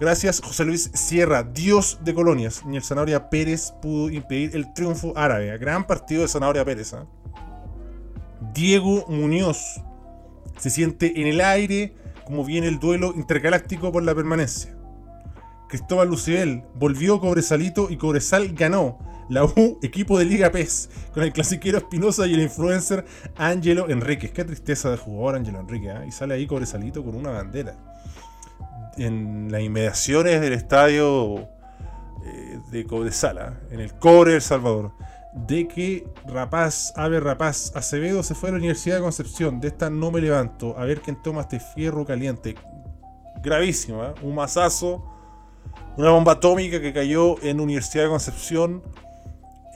[0.00, 2.64] Gracias José Luis Sierra, Dios de colonias.
[2.66, 5.56] Ni el Zanahoria Pérez pudo impedir el triunfo árabe.
[5.58, 6.94] Gran partido de Zanahoria Pérez.
[6.94, 7.06] ¿ah?
[8.52, 9.80] Diego Muñoz
[10.58, 14.76] se siente en el aire como viene el duelo intergaláctico por la permanencia.
[15.68, 18.98] Cristóbal Lucibel, volvió Cobresalito y Cobresal ganó.
[19.30, 23.06] La U, equipo de Liga PES, con el clasiquero Espinosa y el influencer
[23.36, 24.32] Ángelo Enríquez.
[24.32, 26.04] Qué tristeza de jugador Ángelo Enríquez, ¿eh?
[26.08, 27.93] Y sale ahí Cobresalito con una bandera.
[28.96, 31.48] En las inmediaciones del estadio
[32.24, 34.92] eh, de Cobresala, en el Cobre El Salvador,
[35.34, 39.60] de que Rapaz, Ave Rapaz, Acevedo se fue a la Universidad de Concepción.
[39.60, 40.78] De esta no me levanto.
[40.78, 42.54] A ver quién toma este fierro caliente.
[43.42, 44.14] Gravísimo, ¿eh?
[44.22, 45.14] un mazazo
[45.96, 48.82] una bomba atómica que cayó en Universidad de Concepción.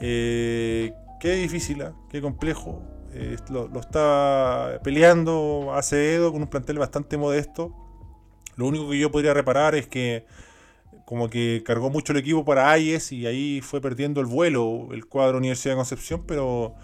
[0.01, 2.81] Eh, qué difícil, qué complejo.
[3.49, 7.73] Lo, lo, está peleando Acevedo con un plantel bastante modesto.
[8.59, 10.25] Lo único que yo podría reparar es que
[11.05, 15.05] como que cargó mucho el equipo para Ayes y ahí fue perdiendo el vuelo el
[15.05, 16.75] cuadro Universidad de Concepción, pero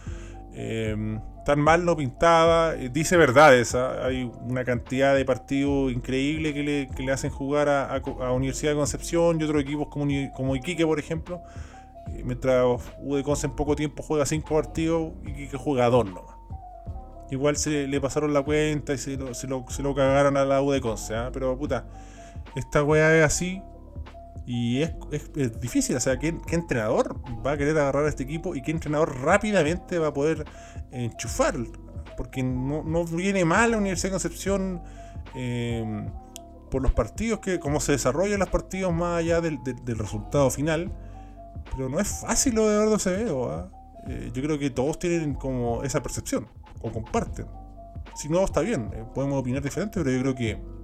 [0.54, 2.76] eh, tan mal no pintaba.
[2.76, 3.76] Eh, dice verdades.
[3.76, 8.78] Hay una cantidad de partidos increíbles que le, que le hacen jugar a, Universidad de
[8.78, 11.42] Concepción y otros equipos como, Iquique, por ejemplo.
[12.08, 12.66] Eh, mientras
[13.04, 16.35] U de Conce en poco tiempo juega 5 partidos, Iquique juega 2 nomás.
[17.32, 20.46] Igual se le pasaron la cuenta y se lo, se lo, se lo cagaron a
[20.46, 21.16] la U de Conce.
[21.16, 21.30] ¿ah?
[21.34, 21.86] Pero puta,
[22.56, 23.62] esta weá es así.
[24.48, 28.10] Y es, es, es, difícil, o sea, ¿qué, ¿qué, entrenador va a querer agarrar a
[28.10, 30.46] este equipo y qué entrenador rápidamente va a poder
[30.92, 31.56] enchufar?
[32.16, 34.84] Porque no, no viene mal la Universidad de Concepción
[35.34, 36.06] eh,
[36.70, 40.92] por los partidos, que cómo se desarrollan los partidos más allá del, del, resultado final.
[41.72, 43.70] Pero no es fácil lo de Eduardo Acevedo.
[43.70, 43.76] ¿eh?
[44.08, 46.48] Eh, yo creo que todos tienen como esa percepción,
[46.86, 47.48] o comparten.
[48.16, 50.76] Si no, está bien, eh, podemos opinar diferente, pero yo creo que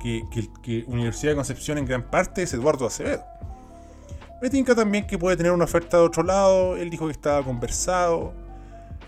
[0.00, 3.24] que, Universidad de Concepción en gran parte es Eduardo Acevedo.
[4.42, 6.76] Me tinca también que puede tener una oferta de otro lado.
[6.76, 8.32] Él dijo que estaba conversado.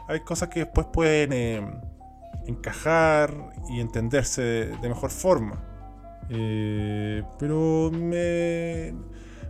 [0.08, 1.80] Hay cosas que después pueden eh,
[2.46, 3.34] encajar
[3.70, 5.64] y entenderse de, mejor forma.
[6.28, 8.92] Eh, pero me,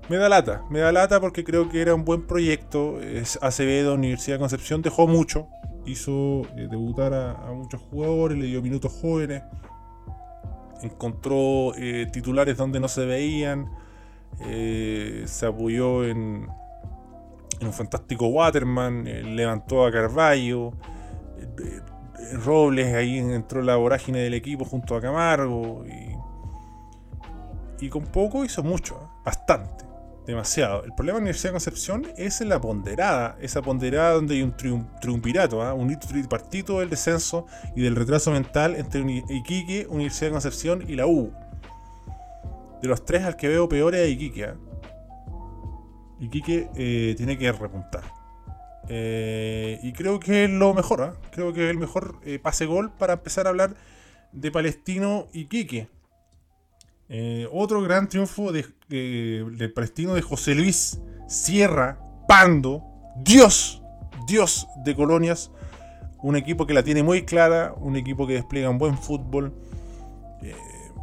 [0.09, 0.63] me da lata.
[0.71, 2.99] Me da lata porque creo que era un buen proyecto.
[3.41, 5.49] Acevedo, Universidad de Concepción, dejó mucho.
[5.85, 9.43] Hizo eh, debutar a, muchos jugadores, le dio minutos jóvenes
[10.83, 13.71] encontró eh, titulares donde no se veían,
[14.41, 16.49] eh, se apoyó en,
[17.61, 19.05] en, un fantástico Waterman,
[19.37, 20.73] levantó a Carballo,
[22.33, 25.85] Robles ahí entró la vorágine del equipo junto a Camargo
[27.81, 29.92] y con poco hizo mucho, bastante
[30.27, 30.85] demasiado.
[30.85, 34.43] El problema de la Universidad de Concepción es en la ponderada, esa ponderada donde hay
[34.43, 35.73] un triun triunvirato, ¿eh?
[35.73, 41.07] un tripartito del descenso y del retraso mental entre Iquique, Universidad de Concepción y la
[41.07, 41.33] U.
[42.81, 44.45] De los tres al que veo peor es Iquique.
[44.45, 44.55] ¿eh?
[46.21, 48.23] Iquique eh, tiene que repuntar.
[48.89, 51.29] Eh, y creo que es lo mejor, ¿eh?
[51.31, 53.75] creo que es el mejor eh, pase gol para empezar a hablar
[54.33, 55.89] de Palestino Iquique.
[57.15, 60.99] Eh, otro gran triunfo de, del palestino de José Luis
[61.29, 62.83] Sierra Pando,
[63.17, 63.83] Dios,
[64.27, 65.51] Dios de colonias.
[66.23, 69.53] Un equipo que la tiene muy clara, un equipo que despliega un buen fútbol.
[70.41, 70.55] Eh,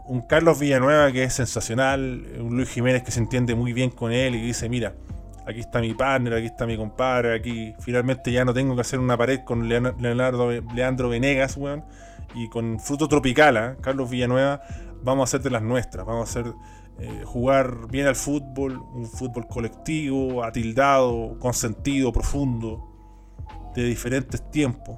[0.08, 4.12] un Carlos Villanueva que es sensacional, un Luis Jiménez que se entiende muy bien con
[4.12, 4.96] él y dice, mira,
[5.46, 8.98] aquí está mi partner, aquí está mi compadre, aquí finalmente ya no tengo que hacer
[8.98, 11.84] una pared con Leonardo, Leandro Venegas, weón,
[12.34, 13.76] y con Fruto Tropical, ¿eh?
[13.82, 14.62] Carlos Villanueva
[15.04, 16.54] vamos a hacer de las nuestras, vamos a hacer
[17.00, 22.90] eh, jugar bien al fútbol, un fútbol colectivo, atildado, consentido, profundo,
[23.76, 24.98] de diferentes tiempos.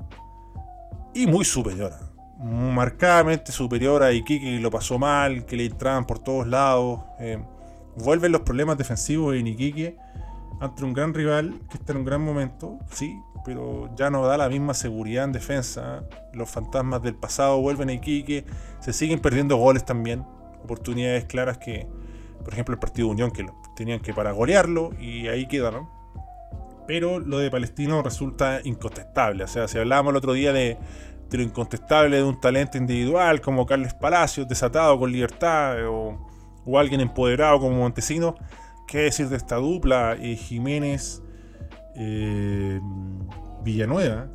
[1.13, 1.93] Y muy superior,
[2.39, 7.01] marcadamente superior a Iquique que lo pasó mal, que le entraban por todos lados.
[7.19, 7.43] Eh,
[7.97, 9.97] vuelven los problemas defensivos en Iquique
[10.59, 14.37] ante un gran rival que está en un gran momento, sí, pero ya no da
[14.37, 16.03] la misma seguridad en defensa.
[16.33, 18.45] Los fantasmas del pasado vuelven a Iquique,
[18.79, 20.25] se siguen perdiendo goles también,
[20.63, 21.87] oportunidades claras que,
[22.43, 25.89] por ejemplo, el partido de Unión que lo tenían que para golearlo y ahí quedaron.
[26.87, 29.43] Pero lo de Palestino resulta incontestable.
[29.43, 30.77] O sea, si hablábamos el otro día de,
[31.29, 36.29] de lo incontestable de un talento individual como Carles Palacios, desatado con libertad, o,
[36.65, 38.35] o alguien empoderado como Montesino,
[38.91, 40.17] ¿qué decir de esta dupla?
[40.19, 41.23] Eh, Jiménez
[41.95, 42.81] eh,
[43.63, 44.27] Villanueva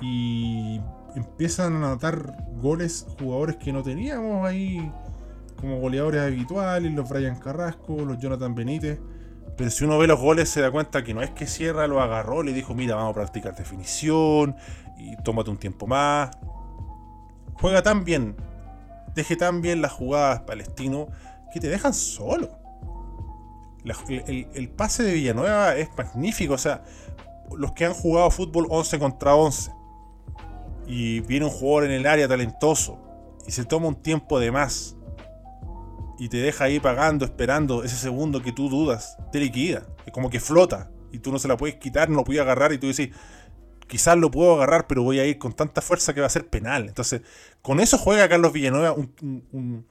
[0.00, 0.80] y
[1.16, 4.92] empiezan a anotar goles jugadores que no teníamos ahí
[5.60, 9.00] como goleadores habituales, los Brian Carrasco, los Jonathan Benítez.
[9.56, 12.00] Pero si uno ve los goles se da cuenta que no es que Sierra lo
[12.00, 14.54] agarró, le dijo, mira, vamos a practicar definición
[14.96, 16.30] y tómate un tiempo más.
[17.54, 18.36] Juega tan bien,
[19.16, 21.08] deje tan bien las jugadas palestino
[21.52, 22.67] que te dejan solo.
[24.08, 26.54] El, pase de Villanueva es magnífico.
[26.54, 26.84] O sea,
[27.56, 29.72] los que han jugado fútbol 11 contra 11
[30.86, 32.98] y viene un jugador en el área talentoso
[33.46, 34.96] y se toma un tiempo de más
[36.18, 39.86] y te deja ahí pagando, esperando ese segundo que tú dudas, te liquida.
[40.04, 42.72] Es como que flota y tú no se la puedes quitar, no lo puedes agarrar
[42.72, 43.10] y tú dices,
[43.86, 46.48] quizás lo puedo agarrar, pero voy a ir con tanta fuerza que va a ser
[46.48, 46.88] penal.
[46.88, 47.22] Entonces,
[47.62, 49.86] con eso juega Carlos Villanueva un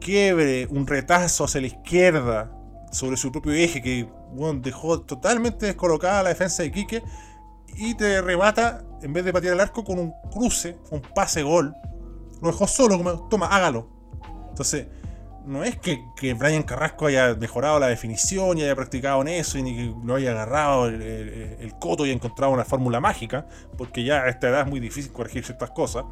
[0.00, 2.50] quiebre, un retazo hacia la izquierda
[2.92, 4.08] sobre su propio eje que
[4.60, 7.02] dejó totalmente descolocada la defensa de Quique
[7.76, 11.74] y te remata, en vez de patear el arco, con un cruce, un pase gol.
[12.40, 13.88] Lo dejó solo, como, toma, hágalo.
[14.50, 14.86] Entonces,
[15.44, 15.98] no es que,
[16.34, 20.14] Brian Carrasco haya mejorado la definición y haya practicado en eso y ni que lo
[20.14, 24.62] haya agarrado el, el, coto y encontrado una fórmula mágica, porque ya a esta edad
[24.62, 26.04] es muy difícil corregir ciertas cosas.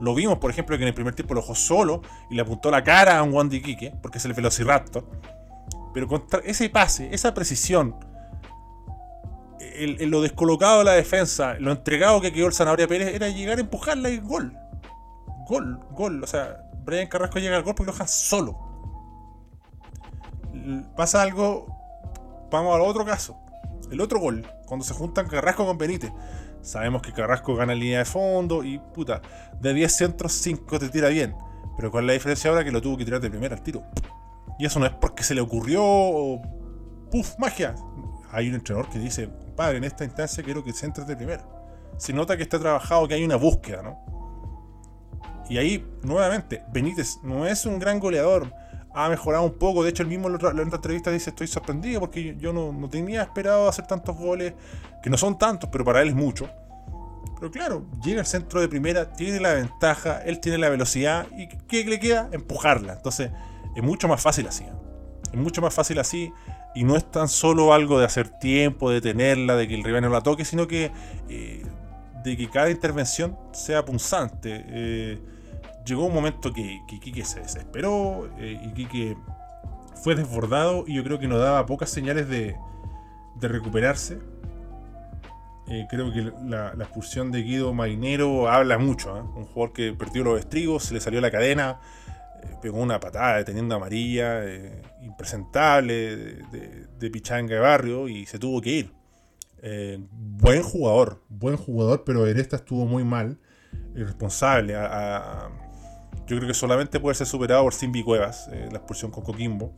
[0.00, 2.70] Lo vimos, por ejemplo, que en el primer tiempo lo dejó solo y le apuntó
[2.70, 5.04] la cara a un Wandy Kike, porque es el Velociraptor.
[5.92, 7.96] Pero contra ese pase, esa precisión,
[9.60, 13.58] el, lo descolocado de la defensa, lo entregado que quedó el Zanahoria Pérez, era llegar
[13.58, 14.56] a empujarla y gol.
[15.48, 16.22] Gol, gol.
[16.24, 18.58] O sea, Brian Carrasco llega al gol porque lo deja solo.
[20.96, 21.66] Pasa algo.
[22.50, 23.36] Vamos al otro caso.
[23.90, 26.10] El otro gol, cuando se juntan Carrasco con Benítez.
[26.64, 29.20] Sabemos que Carrasco gana línea de fondo y puta,
[29.60, 31.36] de 10 centros, 5 te tira bien.
[31.76, 33.82] Pero con la diferencia ahora que lo tuvo que tirar de primera al tiro.
[34.58, 36.40] Y eso no es porque se le ocurrió o.
[37.10, 37.38] ¡Puf!
[37.38, 37.74] ¡Magia!
[38.30, 41.44] Hay un entrenador que dice: Padre, en esta instancia quiero que se entre de primera.
[41.98, 43.98] Se nota que está trabajado, que hay una búsqueda, ¿no?
[45.48, 48.50] Y ahí, nuevamente, Benítez no es un gran goleador.
[48.94, 49.82] Ha mejorado un poco.
[49.82, 52.88] De hecho, el mismo en la otra entrevista dice: Estoy sorprendido porque yo no, no
[52.88, 54.54] tenía esperado hacer tantos goles.
[55.02, 56.48] Que no son tantos, pero para él es mucho.
[57.38, 61.26] Pero claro, llega al centro de primera, tiene la ventaja, él tiene la velocidad.
[61.36, 62.28] ¿Y qué le queda?
[62.32, 62.94] Empujarla.
[62.94, 63.30] Entonces
[63.74, 64.64] es mucho más fácil así.
[64.64, 64.72] ¿eh?
[65.32, 66.32] Es mucho más fácil así
[66.74, 70.02] y no es tan solo algo de hacer tiempo, de tenerla, de que el rival
[70.02, 70.90] no la toque, sino que
[71.28, 71.62] eh,
[72.24, 74.64] de que cada intervención sea punzante.
[74.68, 75.20] Eh,
[75.84, 79.16] llegó un momento que, Kike se desesperó y Kike
[80.02, 82.56] fue desbordado y yo creo que nos daba pocas señales de,
[83.40, 84.18] recuperarse.
[85.90, 89.14] creo que la, expulsión de Guido Marinero habla mucho.
[89.36, 91.78] Un jugador que perdió los estribos, se le salió la cadena,
[92.60, 96.16] pegó una patada deteniendo amarilla, eh, impresentable,
[96.98, 98.92] de, pichanga de barrio y se tuvo que ir.
[99.62, 103.38] Eh, buen jugador, buen jugador, pero esta estuvo muy mal,
[103.94, 104.74] irresponsable.
[106.26, 109.72] Yo creo que solamente puede ser superado por Simbi Cuevas, eh, la expulsión con Coquimbo.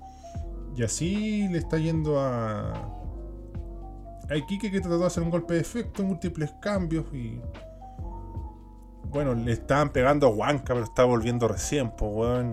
[0.77, 2.93] Y así le está yendo a.
[4.29, 7.41] A Iquique que trató de hacer un golpe de efecto, múltiples cambios y
[9.11, 12.45] bueno, le estaban pegando a Huanca, pero está volviendo recién, pues,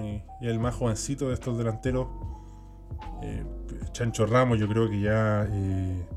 [0.41, 2.07] Y, el más jovencito de estos delanteros,
[3.21, 3.43] eh,
[3.91, 6.07] Chancho Ramos, yo creo que ya eh,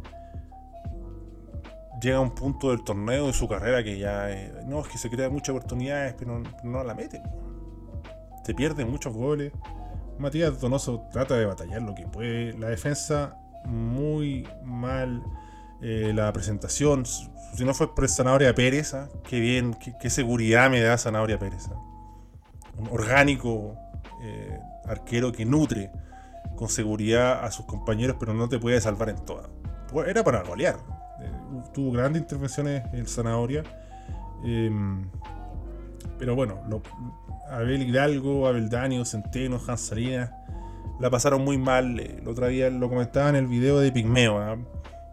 [2.01, 4.29] llega a un punto del torneo de su carrera que ya.
[4.67, 7.23] No, es que se crea muchas oportunidades, pero no, la mete.
[8.47, 9.53] Se pierden muchos goles.
[10.21, 12.57] Matías Donoso trata de batallar lo que puede.
[12.57, 15.21] La defensa muy mal.
[15.81, 19.09] la presentación, si no fue por Zanahoria Pérez, ¿ah?
[19.29, 21.67] qué bien, qué, seguridad me da Zanahoria Pérez.
[21.73, 21.83] ¿ah?
[22.79, 23.75] Un orgánico
[24.23, 25.91] eh, arquero que nutre
[26.55, 29.49] con seguridad a sus compañeros, pero no te puede salvar en todas.
[30.07, 30.77] Era para golear.
[31.21, 31.31] Eh,
[31.75, 33.65] tuvo grandes intervenciones el Zanahoria.
[36.19, 36.61] Pero bueno,
[37.51, 40.31] Abel Hidalgo, Abel Danio, Centeno, Hans Salinas
[41.01, 42.01] la pasaron muy mal.
[42.01, 44.39] El otro día lo comentaba en el video de Pigmeo.
[44.39, 44.57] ¿ah?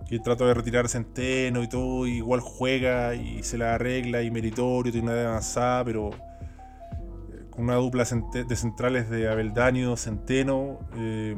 [0.08, 4.92] que trata de retirar Centeno y todo, igual juega y se la arregla y meritorio,
[4.92, 11.36] tiene una edad avanzada, pero eh, con una dupla de centrales de Abeldaño, Centeno, eh,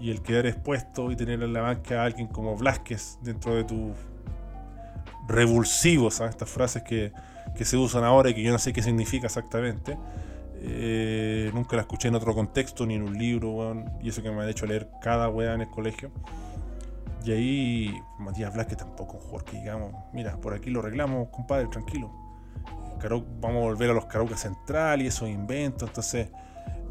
[0.00, 3.64] y el quedar expuesto y tener en la banca a alguien como Blasquez dentro de
[3.64, 3.92] tus
[5.26, 7.12] revulsivos, estas frases que,
[7.64, 9.96] se usan ahora y que yo no sé qué significa exactamente.
[10.60, 14.42] Eh, nunca la escuché en otro contexto ni en un libro, y eso que me
[14.42, 16.10] ha hecho leer cada weá en el colegio.
[17.24, 21.66] Y ahí Matías Blasque tampoco un jugador que digamos, mira, por aquí lo arreglamos, compadre,
[21.68, 22.10] tranquilo.
[23.40, 25.88] vamos a volver a los Carucas Central y esos inventos.
[25.88, 26.28] Entonces,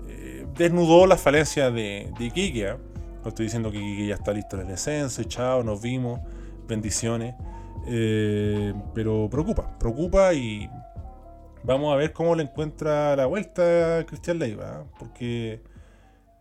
[0.07, 2.69] eh, desnudó la falencia de, de Iquique.
[2.69, 2.77] ¿ah?
[3.23, 6.19] No estoy diciendo que Iquique ya está listo en el descenso, chao, nos vimos,
[6.67, 7.35] bendiciones.
[7.87, 10.69] Eh, pero preocupa, preocupa y
[11.63, 14.81] vamos a ver cómo le encuentra la vuelta a Cristian Leiva.
[14.81, 14.85] ¿ah?
[14.99, 15.61] Porque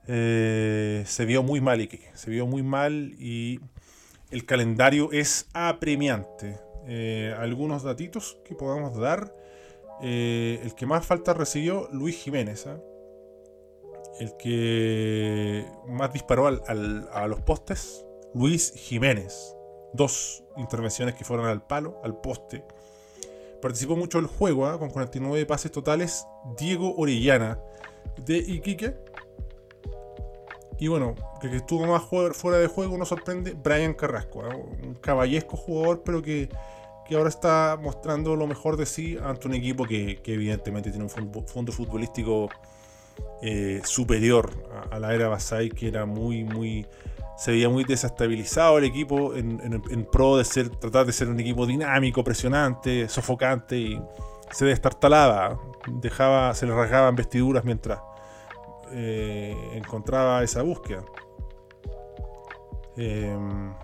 [0.07, 3.61] eh, se vio muy mal Iquique, se vio muy mal y
[4.31, 6.59] el calendario es apremiante.
[6.89, 9.35] Eh, algunos datitos que podamos dar.
[10.03, 12.69] Eh, el que más falta recibió Luis Jiménez.
[14.21, 19.56] El que más disparó a los postes, Luis Jiménez.
[19.93, 22.65] Dos intervenciones que fueron al palo, al poste.
[23.61, 24.79] Participó mucho el juego, ¿ah?
[24.79, 26.27] con 49 pases totales.
[26.59, 27.59] Diego Orellana,
[28.25, 28.95] de Iquique.
[30.79, 34.55] Y bueno, que, que estuvo más fuera de juego nos sorprende Brian Carrasco, ¿eh?
[34.83, 36.51] un caballesco jugador, pero que,
[37.09, 41.07] que, ahora está mostrando lo mejor de sí ante un equipo que, que evidentemente tiene
[41.07, 42.51] un fondo futbolístico
[43.43, 44.51] eh, superior
[44.91, 46.87] a, la era Basay, que era muy, muy.
[47.37, 51.67] Se veía muy desestabilizado el equipo en, pro de ser, tratar de ser un equipo
[51.67, 54.03] dinámico, presionante, sofocante y
[54.51, 58.01] se destartalaba, dejaba, se le rasgaban vestiduras mientras
[58.93, 61.05] eh, encontraba esa búsqueda.
[62.97, 63.75] Em,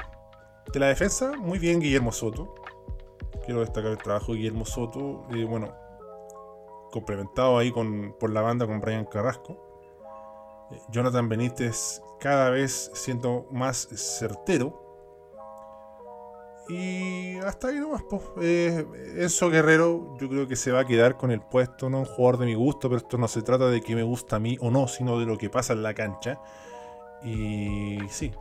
[0.73, 2.55] de la defensa, muy bien Guillermo Soto.
[3.45, 5.27] Quiero destacar el trabajo de Guillermo Soto.
[5.35, 5.75] Eh, bueno,
[6.91, 9.72] complementado ahí con, por la banda con Brian Carrasco.
[10.91, 14.81] Jonathan Benítez cada vez siendo más certero.
[16.69, 18.03] Y hasta ahí nomás.
[18.41, 22.05] Eh, Enzo Guerrero, yo creo que se va a quedar con el puesto, no un
[22.05, 24.57] jugador de mi gusto, pero esto no se trata de que me gusta a mí
[24.61, 26.41] o no, sino de lo que pasa en la cancha.
[27.25, 28.33] Y sí,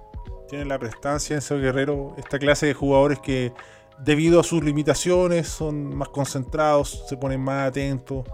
[0.48, 3.54] tiene la prestancia Enzo Guerrero, esta clase de jugadores que
[4.00, 8.26] debido a sus limitaciones son más concentrados, se ponen más atentos,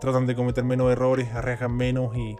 [0.00, 2.36] tratan de cometer menos errores, arriesgan menos y,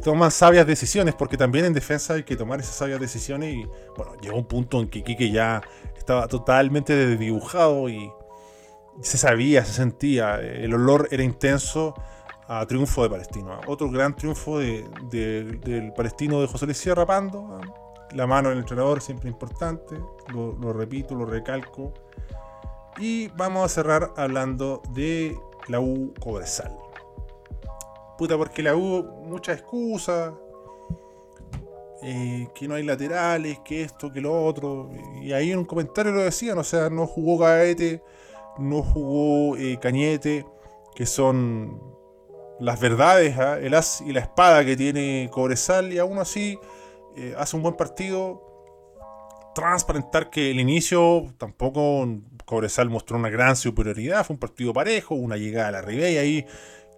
[0.00, 4.14] toman sabias decisiones, porque también en defensa hay que tomar esas sabias decisiones y bueno,
[4.20, 5.60] llegó un punto en que Kike ya
[5.96, 8.10] estaba totalmente desdibujado y
[9.00, 11.94] se sabía, se sentía, el olor era intenso
[12.48, 13.60] a triunfo de Palestino.
[13.66, 17.60] Otro gran triunfo del palestino de José Luis Sierra Pando,
[18.12, 19.96] la mano del entrenador siempre importante,
[20.32, 21.92] lo, repito, lo recalco.
[22.98, 25.38] Y vamos a cerrar hablando de
[25.68, 26.72] la U Cobresal.
[28.18, 30.34] Puta, porque la U, muchas excusas,
[32.02, 34.90] eh, que no hay laterales, que esto, que lo otro.
[35.22, 38.02] Y ahí en un comentario lo decían, o sea, no jugó Gaete,
[38.58, 40.44] no jugó eh, Cañete,
[40.94, 41.80] que son
[42.60, 43.58] las verdades, ¿ah?
[43.60, 46.58] el as y la espada que tiene Cobresal, y aún así
[47.16, 48.44] eh, hace un buen partido.
[49.54, 52.06] Transparentar que el inicio tampoco
[52.44, 56.46] Cobresal mostró una gran superioridad, fue un partido parejo, una llegada a la Ribey ahí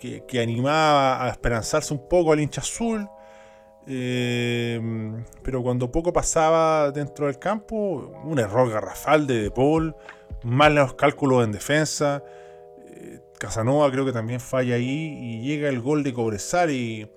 [0.01, 3.09] que, animaba a esperanzarse un poco al hincha azul.
[3.87, 4.81] Eh,
[5.43, 9.95] pero cuando poco pasaba dentro del campo, un error garrafal de De Paul,
[10.43, 12.23] mal los cálculos en defensa.
[12.87, 17.11] Eh, Casanova creo que también falla ahí y llega el gol de Cobresal y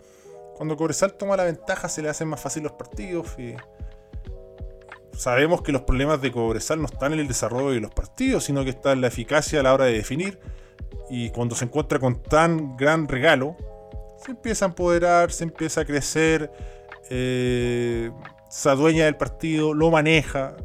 [0.55, 3.27] cuando Cobresal toma la ventaja se le hacen más fácil los partidos.
[5.17, 8.63] sabemos que los problemas de Cobresal no están en el desarrollo de los partidos, sino
[8.63, 10.39] que está en la eficacia a la hora de definir.
[11.15, 13.55] Y cuando se encuentra con tan gran regalo,
[14.17, 16.51] se empieza a empoderar, se empieza a crecer,
[17.11, 18.09] eh,
[18.49, 20.57] se adueña del partido, lo maneja.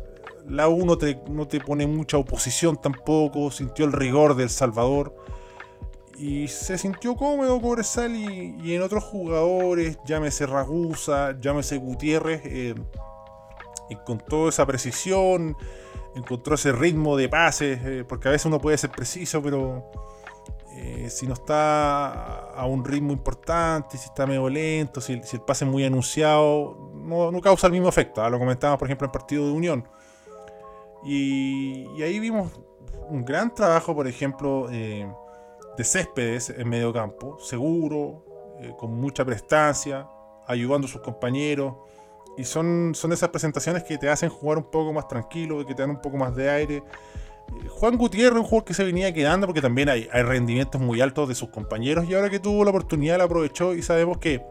[0.49, 5.15] La U no te, no te pone mucha oposición tampoco, sintió el rigor del Salvador
[6.17, 12.75] y se sintió cómodo Cobresal y, y en otros jugadores, llámese Ragusa, llámese Gutiérrez, eh,
[13.91, 15.59] encontró esa precisión,
[16.17, 19.91] encontró ese ritmo de pases, eh, porque a veces uno puede ser preciso, pero
[20.81, 25.65] eh, si no está a un ritmo importante, si está medio lento, si, el pase
[25.65, 28.23] es muy anunciado, no, causa el mismo efecto.
[28.23, 28.31] ¿ah?
[28.31, 29.89] Lo comentábamos, por ejemplo, en el partido de Unión.
[31.05, 32.53] Y, ahí vimos
[33.09, 38.25] un gran trabajo, por ejemplo, de Céspedes en medio campo, seguro,
[38.61, 40.09] eh, con mucha prestancia,
[40.47, 41.75] ayudando a sus compañeros.
[42.37, 45.83] Y son, son esas presentaciones que te hacen jugar un poco más tranquilo, que te
[45.83, 46.83] dan un poco más de aire.
[47.71, 51.29] Juan Gutiérrez, un jugador que se venía quedando porque también hay, hay rendimientos muy altos
[51.29, 54.43] de sus compañeros y ahora que tuvo la oportunidad la aprovechó y sabemos que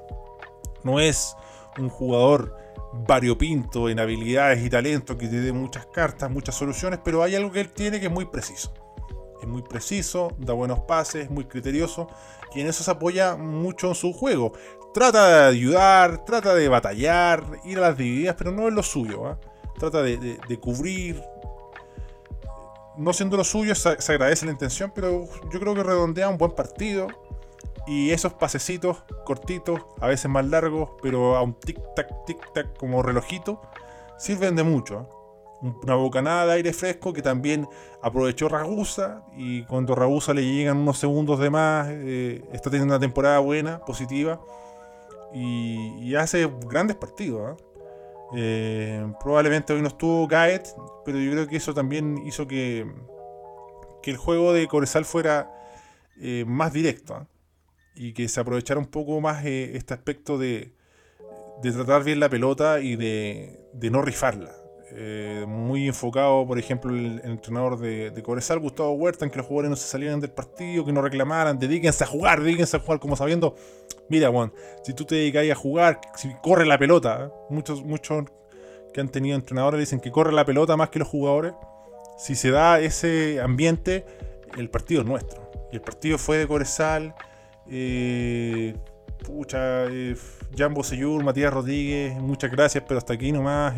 [0.83, 1.35] no es
[1.77, 2.55] un jugador
[3.07, 7.59] variopinto en habilidades y talento que tiene muchas cartas, muchas soluciones, pero hay algo que
[7.59, 8.71] él tiene que es muy preciso
[9.41, 12.07] es muy preciso, da buenos pases, es muy criterioso
[12.53, 14.53] y en eso se apoya mucho en su juego.
[14.93, 19.27] Trata de ayudar, trata de batallar, ir a las divididas, pero no es lo suyo.
[19.27, 19.39] ¿ah?
[19.77, 21.21] Trata de, cubrir.
[22.97, 26.51] No siendo lo suyo, se, agradece la intención, pero yo creo que redondea un buen
[26.51, 27.07] partido.
[27.85, 33.61] Y esos pasecitos cortitos, a veces más largos, pero a un tic-tac, tic-tac como relojito,
[34.17, 34.99] sirven de mucho.
[34.99, 35.17] ¿ah?
[35.61, 37.67] una bocanada de aire fresco que también
[38.01, 42.99] aprovechó Ragusa y cuando Ragusa le llegan unos segundos de más, eh, está teniendo una
[42.99, 44.39] temporada buena, positiva
[45.33, 47.41] y, hace grandes partidos.
[47.51, 47.63] ¿ah?
[48.35, 50.67] Eh, probablemente hoy no estuvo Gaet,
[51.05, 52.85] pero yo creo que eso también hizo que,
[54.01, 55.51] que el juego de Corezal fuera
[56.19, 57.27] eh, más directo ¿ah?
[57.95, 60.73] y que se aprovechara un poco más este aspecto de,
[61.63, 64.51] de tratar bien la pelota y de, de no rifarla
[64.91, 69.69] eh, muy enfocado, por ejemplo, el, entrenador de, de Gustavo Huerta, en que los jugadores
[69.69, 73.15] no se salieran del partido, que no reclamaran, dedíquense a jugar, dedíquense a jugar, como
[73.15, 73.55] sabiendo,
[74.07, 77.33] mira, Juan, si tú te dedicas a jugar, si corre la pelota, ¿eh?
[77.49, 78.25] muchos, muchos
[78.93, 81.53] que han tenido entrenadores dicen que corre la pelota más que los jugadores.
[82.17, 84.05] Si se da ese ambiente,
[84.57, 85.51] el partido es nuestro.
[85.71, 87.13] Y el partido fue de Cobresal.
[87.69, 88.75] Eh,
[89.23, 90.15] pucha, eh,
[90.57, 93.75] Jambo Seyur, Matías Rodríguez, muchas gracias, pero hasta aquí nomás.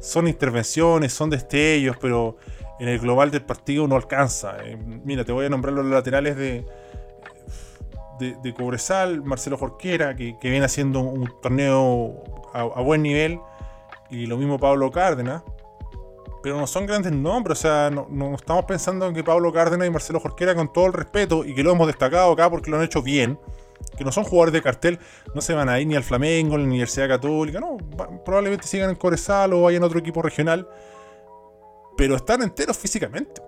[0.00, 2.36] Son intervenciones, son destellos, pero
[2.78, 4.56] en el global del partido no alcanza.
[4.64, 6.66] Eh, mira, te voy a nombrar los laterales de,
[8.18, 12.22] de, Cobresal, Marcelo Jorquera, que, viene haciendo un torneo
[12.52, 13.40] a, buen nivel,
[14.10, 15.42] y lo mismo Pablo Cárdenas.
[16.42, 19.88] Pero no son grandes nombres, o sea, no, no, estamos pensando en que Pablo Cárdenas
[19.88, 22.76] y Marcelo Jorquera, con todo el respeto, y que lo hemos destacado acá porque lo
[22.76, 23.38] han hecho bien,
[23.96, 24.98] que no son jugadores de cartel,
[25.34, 27.76] no se van a ir ni al Flamengo, ni a la Universidad Católica, no,
[28.24, 30.68] probablemente sigan en Corezal o vayan a otro equipo regional,
[31.96, 33.40] pero están enteros físicamente.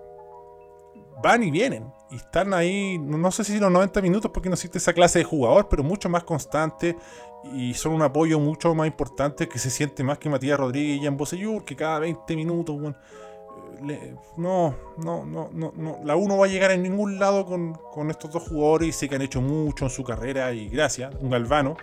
[1.21, 1.91] Van y vienen.
[2.11, 5.25] Y están ahí, no sé si los 90 minutos porque no existe esa clase de
[5.25, 6.95] jugador, pero mucho más constante
[7.53, 11.03] y son un apoyo mucho más importante que se siente más que Matías Rodríguez y
[11.03, 12.77] Jan Bosellur, que cada 20 minutos,
[14.37, 15.99] no, no, no, no, no.
[16.03, 19.15] La 1 va a llegar en ningún lado con, estos dos jugadores y sé que
[19.15, 21.77] han hecho mucho en su carrera y gracias, un galvano.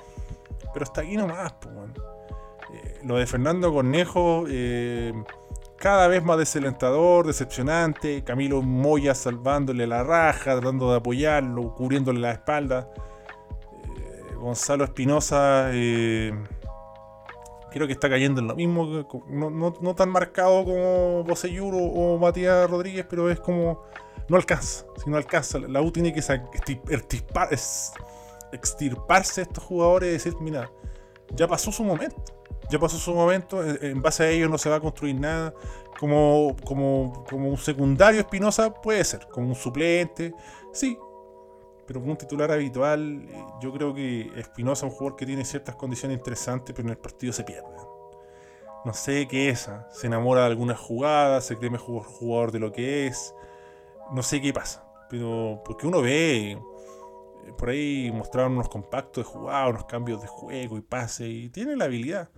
[0.72, 1.74] Pero hasta aquí nomás, pues,
[3.04, 5.12] lo de Fernando Cornejo, eh,
[5.78, 8.24] cada vez más desalentador, decepcionante.
[8.24, 12.90] Camilo Moya salvándole la raja, tratando de apoyarlo, cubriéndole la espalda.
[13.96, 15.70] Eh, Gonzalo Espinosa
[17.76, 23.04] creo que está cayendo en lo mismo, no, tan marcado como Boseyur o, Matías Rodríguez,
[23.06, 23.82] pero es como
[24.30, 26.20] no alcanza, si no alcanza, la U tiene que
[28.50, 30.70] extirparse estos jugadores y decir, mira,
[31.34, 32.16] ya pasó su momento,
[32.70, 35.52] ya pasó su momento, en base a ellos no se va a construir nada,
[36.00, 40.32] como, como, como un secundario Espinosa puede ser, como un suplente,
[40.72, 40.98] sí,
[41.86, 43.26] pero como un titular habitual,
[43.60, 46.98] yo creo que Espinosa es un jugador que tiene ciertas condiciones interesantes, pero en el
[46.98, 47.68] partido se pierde.
[48.84, 52.72] No sé qué es, se enamora de algunas jugadas, se cree mejor jugador de lo
[52.72, 53.34] que es,
[54.12, 56.58] no sé qué pasa, pero porque uno ve, eh,
[57.58, 61.76] por ahí mostraron unos compactos de jugada, unos cambios de juego y pase, y tiene
[61.76, 62.30] la habilidad,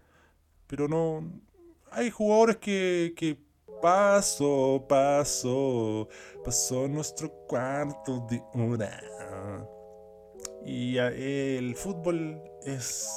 [0.67, 1.23] pero no...
[1.91, 3.39] Hay jugadores que, que
[3.81, 6.09] paso, paso,
[6.45, 9.01] pasó nuestro cuarto de hora.
[10.65, 13.09] Y el fútbol es.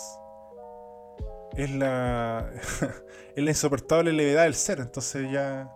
[1.56, 2.50] Es la.
[3.36, 4.80] es la insoportable levedad del ser.
[4.80, 5.72] Entonces ya.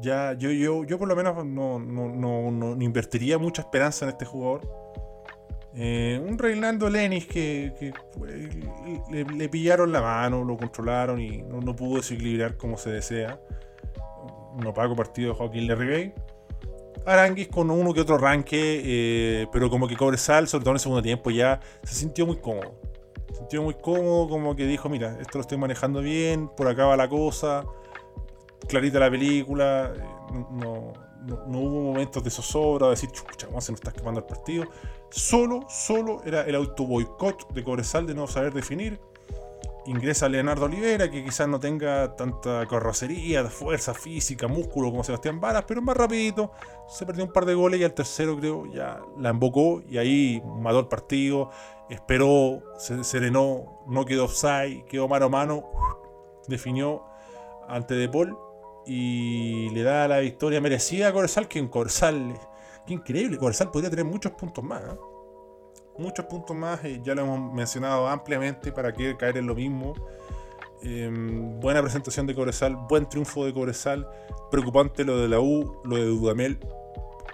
[0.00, 4.10] Ya, yo, yo, yo por lo menos no, no, no, no invertiría mucha esperanza en
[4.10, 4.60] este jugador.
[5.74, 7.92] Eh, un Reinaldo Lenis que,
[9.10, 13.40] le, pillaron la mano, lo controlaron y no, no pudo desequilibrar como se desea.
[14.56, 16.14] Un opaco partido de Joaquín Lerribey.
[17.06, 20.80] Aranguis con uno que otro arranque, eh, pero como que Cobresal, sobre todo en el
[20.80, 22.74] segundo tiempo, ya se sintió muy cómodo.
[23.30, 26.84] Se sintió muy cómodo, como que dijo, mira, esto lo estoy manejando bien, por acá
[26.86, 27.64] va la cosa,
[28.68, 30.02] clarita la película, eh,
[30.50, 30.92] no,
[31.46, 34.64] hubo momentos de zozobra, de decir, chucha, ¿cómo se nos está escapando el partido?
[35.10, 39.00] Solo, solo era el auto boicot de Cobresal de no saber definir.
[39.86, 45.64] Ingresa Leonardo Olivera, que quizás no tenga tanta carrocería, fuerza física, músculo como Sebastián Varas,
[45.66, 46.52] pero más rapidito,
[46.86, 50.42] se perdió un par de goles y al tercero creo ya la embocó y ahí
[50.60, 51.50] mató el partido,
[51.88, 55.64] esperó, se serenó, no quedó offside, quedó mano a mano,
[56.48, 57.04] definió
[57.66, 58.36] ante De Paul
[58.84, 62.34] y le da la victoria merecida a Corsal, que en Corsal,
[62.88, 64.82] qué increíble, Corsal podría tener muchos puntos más.
[64.82, 64.98] ¿eh?
[65.98, 69.94] muchos puntos más, eh, ya lo hemos mencionado ampliamente para que caer en lo mismo.
[70.82, 74.08] Em, buena presentación de Cobresal, buen triunfo de Cobresal,
[74.50, 76.58] preocupante lo de la U, lo de Dudamel.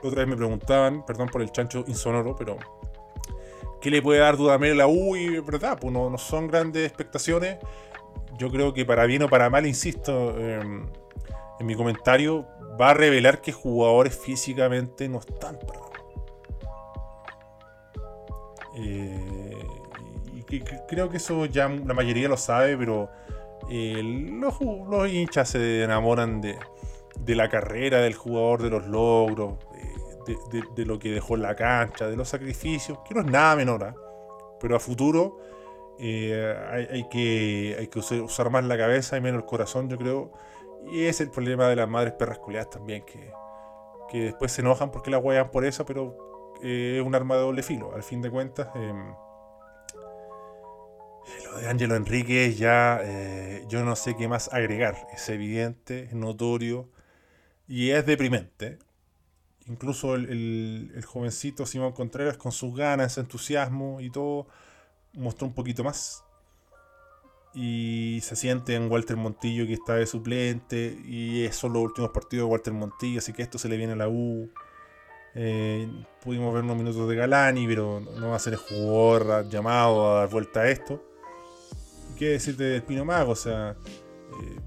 [0.03, 2.57] Otra vez me preguntaban, perdón por el chancho insonoro, pero
[3.81, 5.15] ¿qué le puede dar Dudamel a la U?
[5.15, 7.59] Y verdad, pues no, son grandes expectaciones.
[8.39, 10.87] Yo creo que para bien o para mal, insisto, em,
[11.65, 12.47] en mi comentario,
[12.79, 15.81] va a revelar que jugadores físicamente no están para
[18.77, 19.67] eh,
[20.51, 23.09] y creo que eso ya la mayoría lo sabe, pero
[23.71, 24.61] eh, los,
[25.11, 26.59] hinchas se enamoran de,
[27.29, 29.55] la carrera del jugador, de los logros,
[30.77, 33.85] de, lo que dejó en la cancha, de los sacrificios, que no es nada menor,
[33.85, 33.95] ¿ah?
[34.61, 35.39] pero a futuro
[35.99, 40.31] eh, hay, que, hay que usar, más la cabeza y menos el corazón, yo creo.
[40.91, 43.33] Y es el problema de las madres perras culiadas también, que,
[44.11, 47.63] que después se enojan porque la huean por eso, pero es un arma de doble
[47.63, 47.95] filo.
[47.95, 49.15] Al fin de cuentas, em,
[51.27, 55.07] Eh, Lo de Ángelo Enríquez ya eh, yo no sé qué más agregar.
[55.13, 56.91] Es evidente, es notorio
[57.69, 58.79] y es deprimente.
[59.67, 64.49] Incluso el, el- el jovencito Simón Contreras con sus ganas, ese entusiasmo y todo,
[65.15, 66.24] mostró un poquito más.
[67.55, 72.47] Y se siente en Walter Montillo que está de suplente y son los últimos partidos
[72.49, 74.51] de Walter Montillo, así que esto se le viene a la U.
[75.37, 75.89] Eh,
[76.23, 80.21] pudimos ver unos minutos de Galani, pero no va a ser el jugador llamado a
[80.21, 81.01] dar vuelta a esto.
[82.13, 83.33] ¿Y ¿Qué decirte del Pino Mago?
[83.33, 83.77] O sea,
[84.43, 84.61] eh,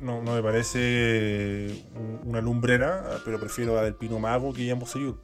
[0.00, 4.74] no, no me parece un- una lumbrera, pero prefiero a Del Pino Mago que a
[4.74, 5.20] Bosellur.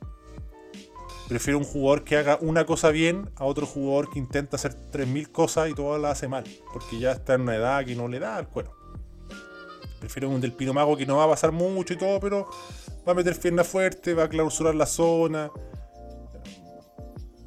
[1.28, 5.32] Prefiero un jugador que haga una cosa bien a otro jugador que intenta hacer 3.000
[5.32, 8.18] cosas y todas las hace mal, porque ya está en una edad que no le
[8.18, 8.72] da al cuero.
[10.00, 12.46] Prefiero un Del Pino Mago que no va a pasar mucho y todo, pero
[13.08, 15.50] va a meter pierna fuerte, va a clausurar la zona.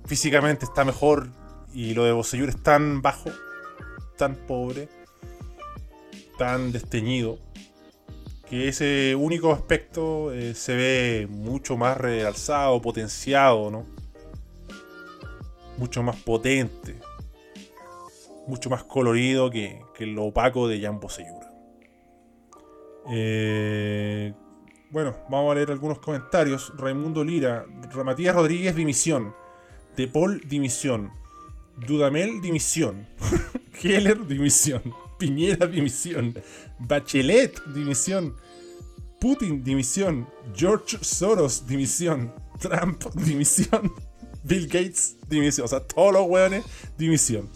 [0.07, 1.30] Físicamente está mejor
[1.71, 3.30] y lo de Bosellur es tan bajo,
[4.17, 4.89] tan pobre,
[6.39, 7.38] tan desteñido,
[8.49, 13.85] que ese único aspecto eh, se ve mucho más realzado, potenciado, ¿no?
[15.77, 16.95] Mucho más potente,
[18.47, 21.45] mucho más colorido que, que lo opaco de Jan Bosellur.
[23.09, 24.33] Eh,
[24.89, 26.73] bueno, vamos a leer algunos comentarios.
[26.77, 29.35] Raimundo Lira, Ra- Matías Rodríguez, dimisión.
[29.95, 31.11] De Paul, dimisión.
[31.75, 33.07] Dudamel, dimisión.
[33.83, 34.81] Heller, dimisión.
[35.18, 36.34] Piñera, dimisión.
[36.80, 38.36] Bachelet, dimisión.
[39.20, 40.28] Putin, dimisión.
[40.55, 42.34] George Soros, dimisión.
[42.59, 43.93] Trump, dimisión.
[44.43, 45.65] Bill Gates, dimisión.
[45.65, 46.63] O sea, todos los hueones,
[46.97, 47.49] dimisión.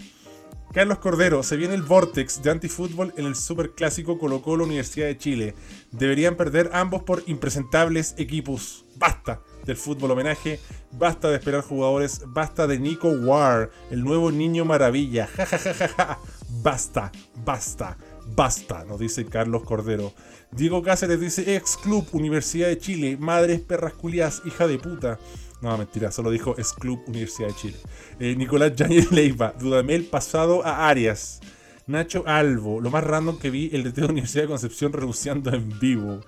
[0.74, 5.18] Carlos Cordero, se viene el Vortex de antifútbol en el superclásico Colo Colo Universidad de
[5.18, 5.54] Chile.
[5.92, 8.86] Deberían perder ambos por impresentables equipos.
[8.96, 14.64] Basta del fútbol homenaje, basta de esperar jugadores, basta de Nico War, el nuevo niño
[14.64, 15.28] maravilla.
[15.36, 16.20] Ja, ja, ja, ja, ja.
[16.54, 17.12] Basta,
[17.46, 17.98] basta,
[18.36, 20.14] basta, nos dice Carlos Cordero.
[20.52, 25.18] Diego Cáceres dice ex club Universidad de Chile, madres perras culias, hija de puta.
[25.62, 27.78] No, mentira, solo dijo ex club Universidad de Chile.
[28.20, 31.40] Eh, Nicolás Yáñez Leiva, Dudamel pasado a Arias.
[31.88, 36.20] Nacho Albo, lo más random que vi, el de Universidad de Concepción renunciando en vivo.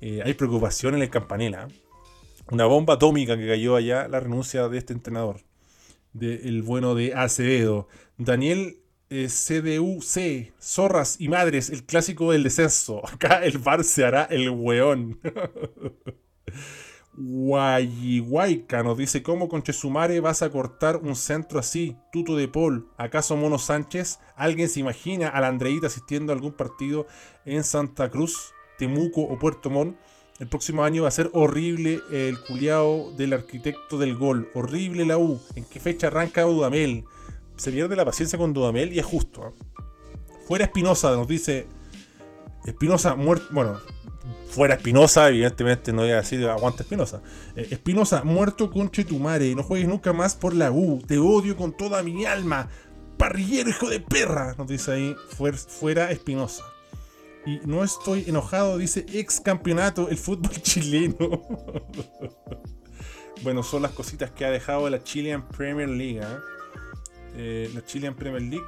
[0.00, 1.68] Eh, hay preocupación en el Campanela.
[2.50, 5.40] Una bomba atómica que cayó allá, la renuncia de este entrenador.
[6.12, 7.88] Del bueno de Acevedo.
[8.18, 8.83] Daniel
[9.16, 13.00] eh, CDUC, Zorras y Madres, el clásico del descenso.
[13.12, 15.20] Acá el bar se hará el weón.
[17.16, 21.96] Guayihuayca nos dice, ¿cómo con Chesumare vas a cortar un centro así?
[22.10, 24.18] Tuto de Paul, ¿acaso Mono Sánchez?
[24.34, 27.06] ¿Alguien se imagina a la Andreita asistiendo a algún partido
[27.44, 29.96] en Santa Cruz, Temuco o Puerto Montt?
[30.40, 34.50] El próximo año va a ser horrible el culiao del arquitecto del gol.
[34.54, 35.40] Horrible la U.
[35.54, 37.04] ¿En qué fecha arranca Dudamel?
[37.56, 39.48] Se pierde la paciencia con Dudamel y es justo.
[39.48, 39.82] ¿eh?
[40.46, 41.66] Fuera Espinosa, nos dice.
[42.66, 43.46] Espinosa muerto.
[43.50, 43.78] Bueno,
[44.48, 47.22] fuera Espinosa, evidentemente no voy a decir aguanta Espinosa.
[47.56, 49.54] Eh, Espinosa, muerto con Chetumare.
[49.54, 51.02] No juegues nunca más por la U.
[51.06, 52.68] Te odio con toda mi alma.
[53.18, 54.54] Parrillero, hijo de perra.
[54.58, 55.16] Nos dice ahí.
[55.38, 56.64] fuer- fuera Espinosa.
[57.46, 61.42] Y no estoy enojado, dice ex campeonato el fútbol chileno.
[63.42, 66.20] bueno, son las cositas que ha dejado la Chilean Premier League.
[66.20, 66.38] ¿eh?
[67.36, 68.66] Eh, la Chilean Premier League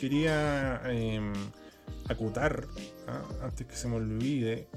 [0.00, 1.20] quería eh,
[2.08, 2.66] acotar,
[3.06, 3.22] ¿ah?
[3.42, 4.68] antes que se me olvide,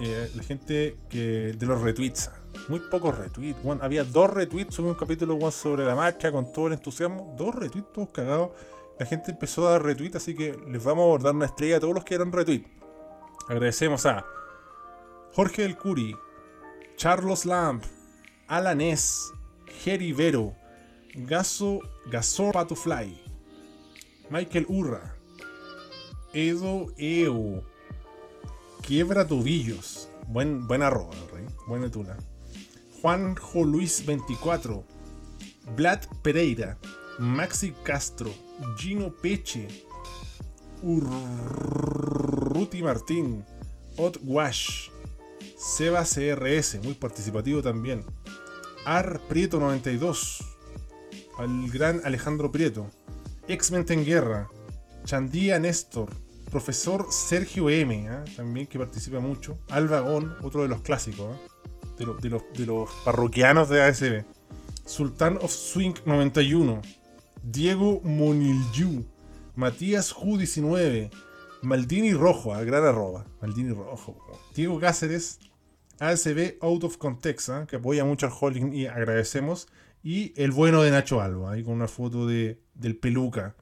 [0.00, 2.30] eh, la gente que de los retweets.
[2.68, 3.58] Muy pocos retweets.
[3.80, 7.34] había dos retweets sobre un capítulo sobre la marcha con todo el entusiasmo.
[7.36, 8.50] Dos retweets todos cagados.
[8.98, 11.80] La gente empezó a dar retweet, así que les vamos a dar una estrella a
[11.80, 12.64] todos los que eran retweet.
[13.48, 14.24] Agradecemos a
[15.32, 16.16] Jorge del Curi,
[16.96, 17.84] Charlos Lamp,
[18.46, 19.32] Alan S,
[19.82, 20.54] Jerry Vero,
[21.14, 21.80] Gaso,
[22.10, 23.18] Gasor Patufly,
[24.30, 25.16] Michael Urra,
[26.32, 27.64] Edo Eo,
[28.86, 32.16] Quiebra Tobillos, buen, buen arroba, rey, buena tula.
[33.00, 34.84] Juanjo Luis 24,
[35.76, 36.78] Vlad Pereira,
[37.18, 38.30] Maxi Castro,
[38.76, 39.66] Gino Peche,
[40.82, 43.44] Urruti Martín,
[43.96, 44.90] Ot Wash,
[45.56, 48.04] Seba CRS, muy participativo también.
[48.84, 50.53] Ar Prieto 92,
[51.38, 52.88] al gran Alejandro Prieto,
[53.48, 54.48] X-Men en Guerra,
[55.04, 56.10] Chandía Néstor,
[56.50, 58.24] Profesor Sergio M, ¿ah?
[58.36, 61.94] también que participa mucho, Alvagón, otro de los clásicos, ¿ah?
[61.98, 64.24] de, lo- de los, parroquianos de ASB,
[64.86, 66.80] Sultan of Swing 91,
[67.42, 69.04] Diego Monilju,
[69.56, 71.10] Matías Ju 19,
[71.62, 74.16] Maldini Rojo, al gran arroba, Maldini Rojo,
[74.54, 75.38] Diego Cáceres,
[76.00, 77.66] ASB Out of Context, ¿ah?
[77.68, 79.68] que apoya mucho al holding y agradecemos,
[80.04, 83.54] Y el bueno de Nacho Alba, ahí con una foto de, del peluca.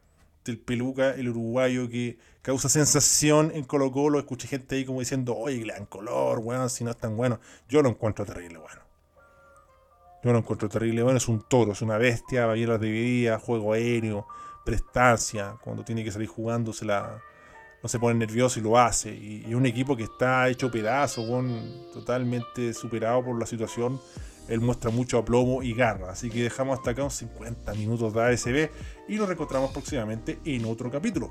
[0.45, 4.19] Del peluca, el uruguayo que causa sensación en Colo Colo.
[4.19, 7.39] Escuché gente ahí como diciendo, oye, dan color, weón, si no es tan bueno.
[7.69, 8.83] Yo lo encuentro terrible, bueno.
[10.25, 13.41] Yo lo encuentro terrible, bueno, es un toro, es una bestia, va ir las divididas,
[13.41, 14.27] juego aéreo,
[14.65, 17.21] prestancia, cuando tiene que salir jugando se la,
[17.83, 19.15] no se pone nervioso y lo hace.
[19.15, 21.25] Y, un equipo que está hecho pedazo,
[21.93, 24.01] totalmente superado por la situación
[24.49, 26.11] él muestra mucho aplomo y garra.
[26.11, 28.71] Así que dejamos hasta acá unos 50 minutos de ASB
[29.09, 31.31] y nos reencontramos próximamente en otro capítulo.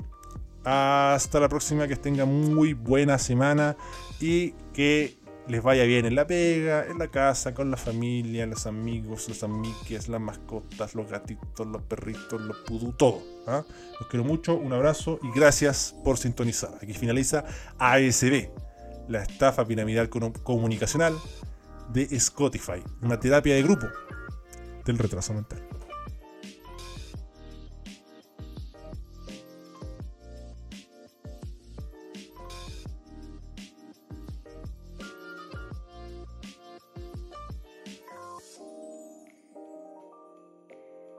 [0.64, 3.76] Hasta la próxima, que tengan muy buena semana
[4.20, 8.68] y que les vaya bien en la pega, en la casa, con la familia, los
[8.68, 13.22] amigos, los amiques, las mascotas, los gatitos, los perritos, los pudú, todo.
[13.48, 13.64] ¿ah?
[14.00, 16.76] Los quiero mucho, un abrazo y gracias por sintonizar.
[16.82, 17.44] Aquí finaliza
[17.80, 18.50] ASB,
[19.08, 21.16] la estafa piramidal comunicacional
[21.94, 23.88] de Spotify, una terapia de grupo
[24.86, 25.71] del retraso mental.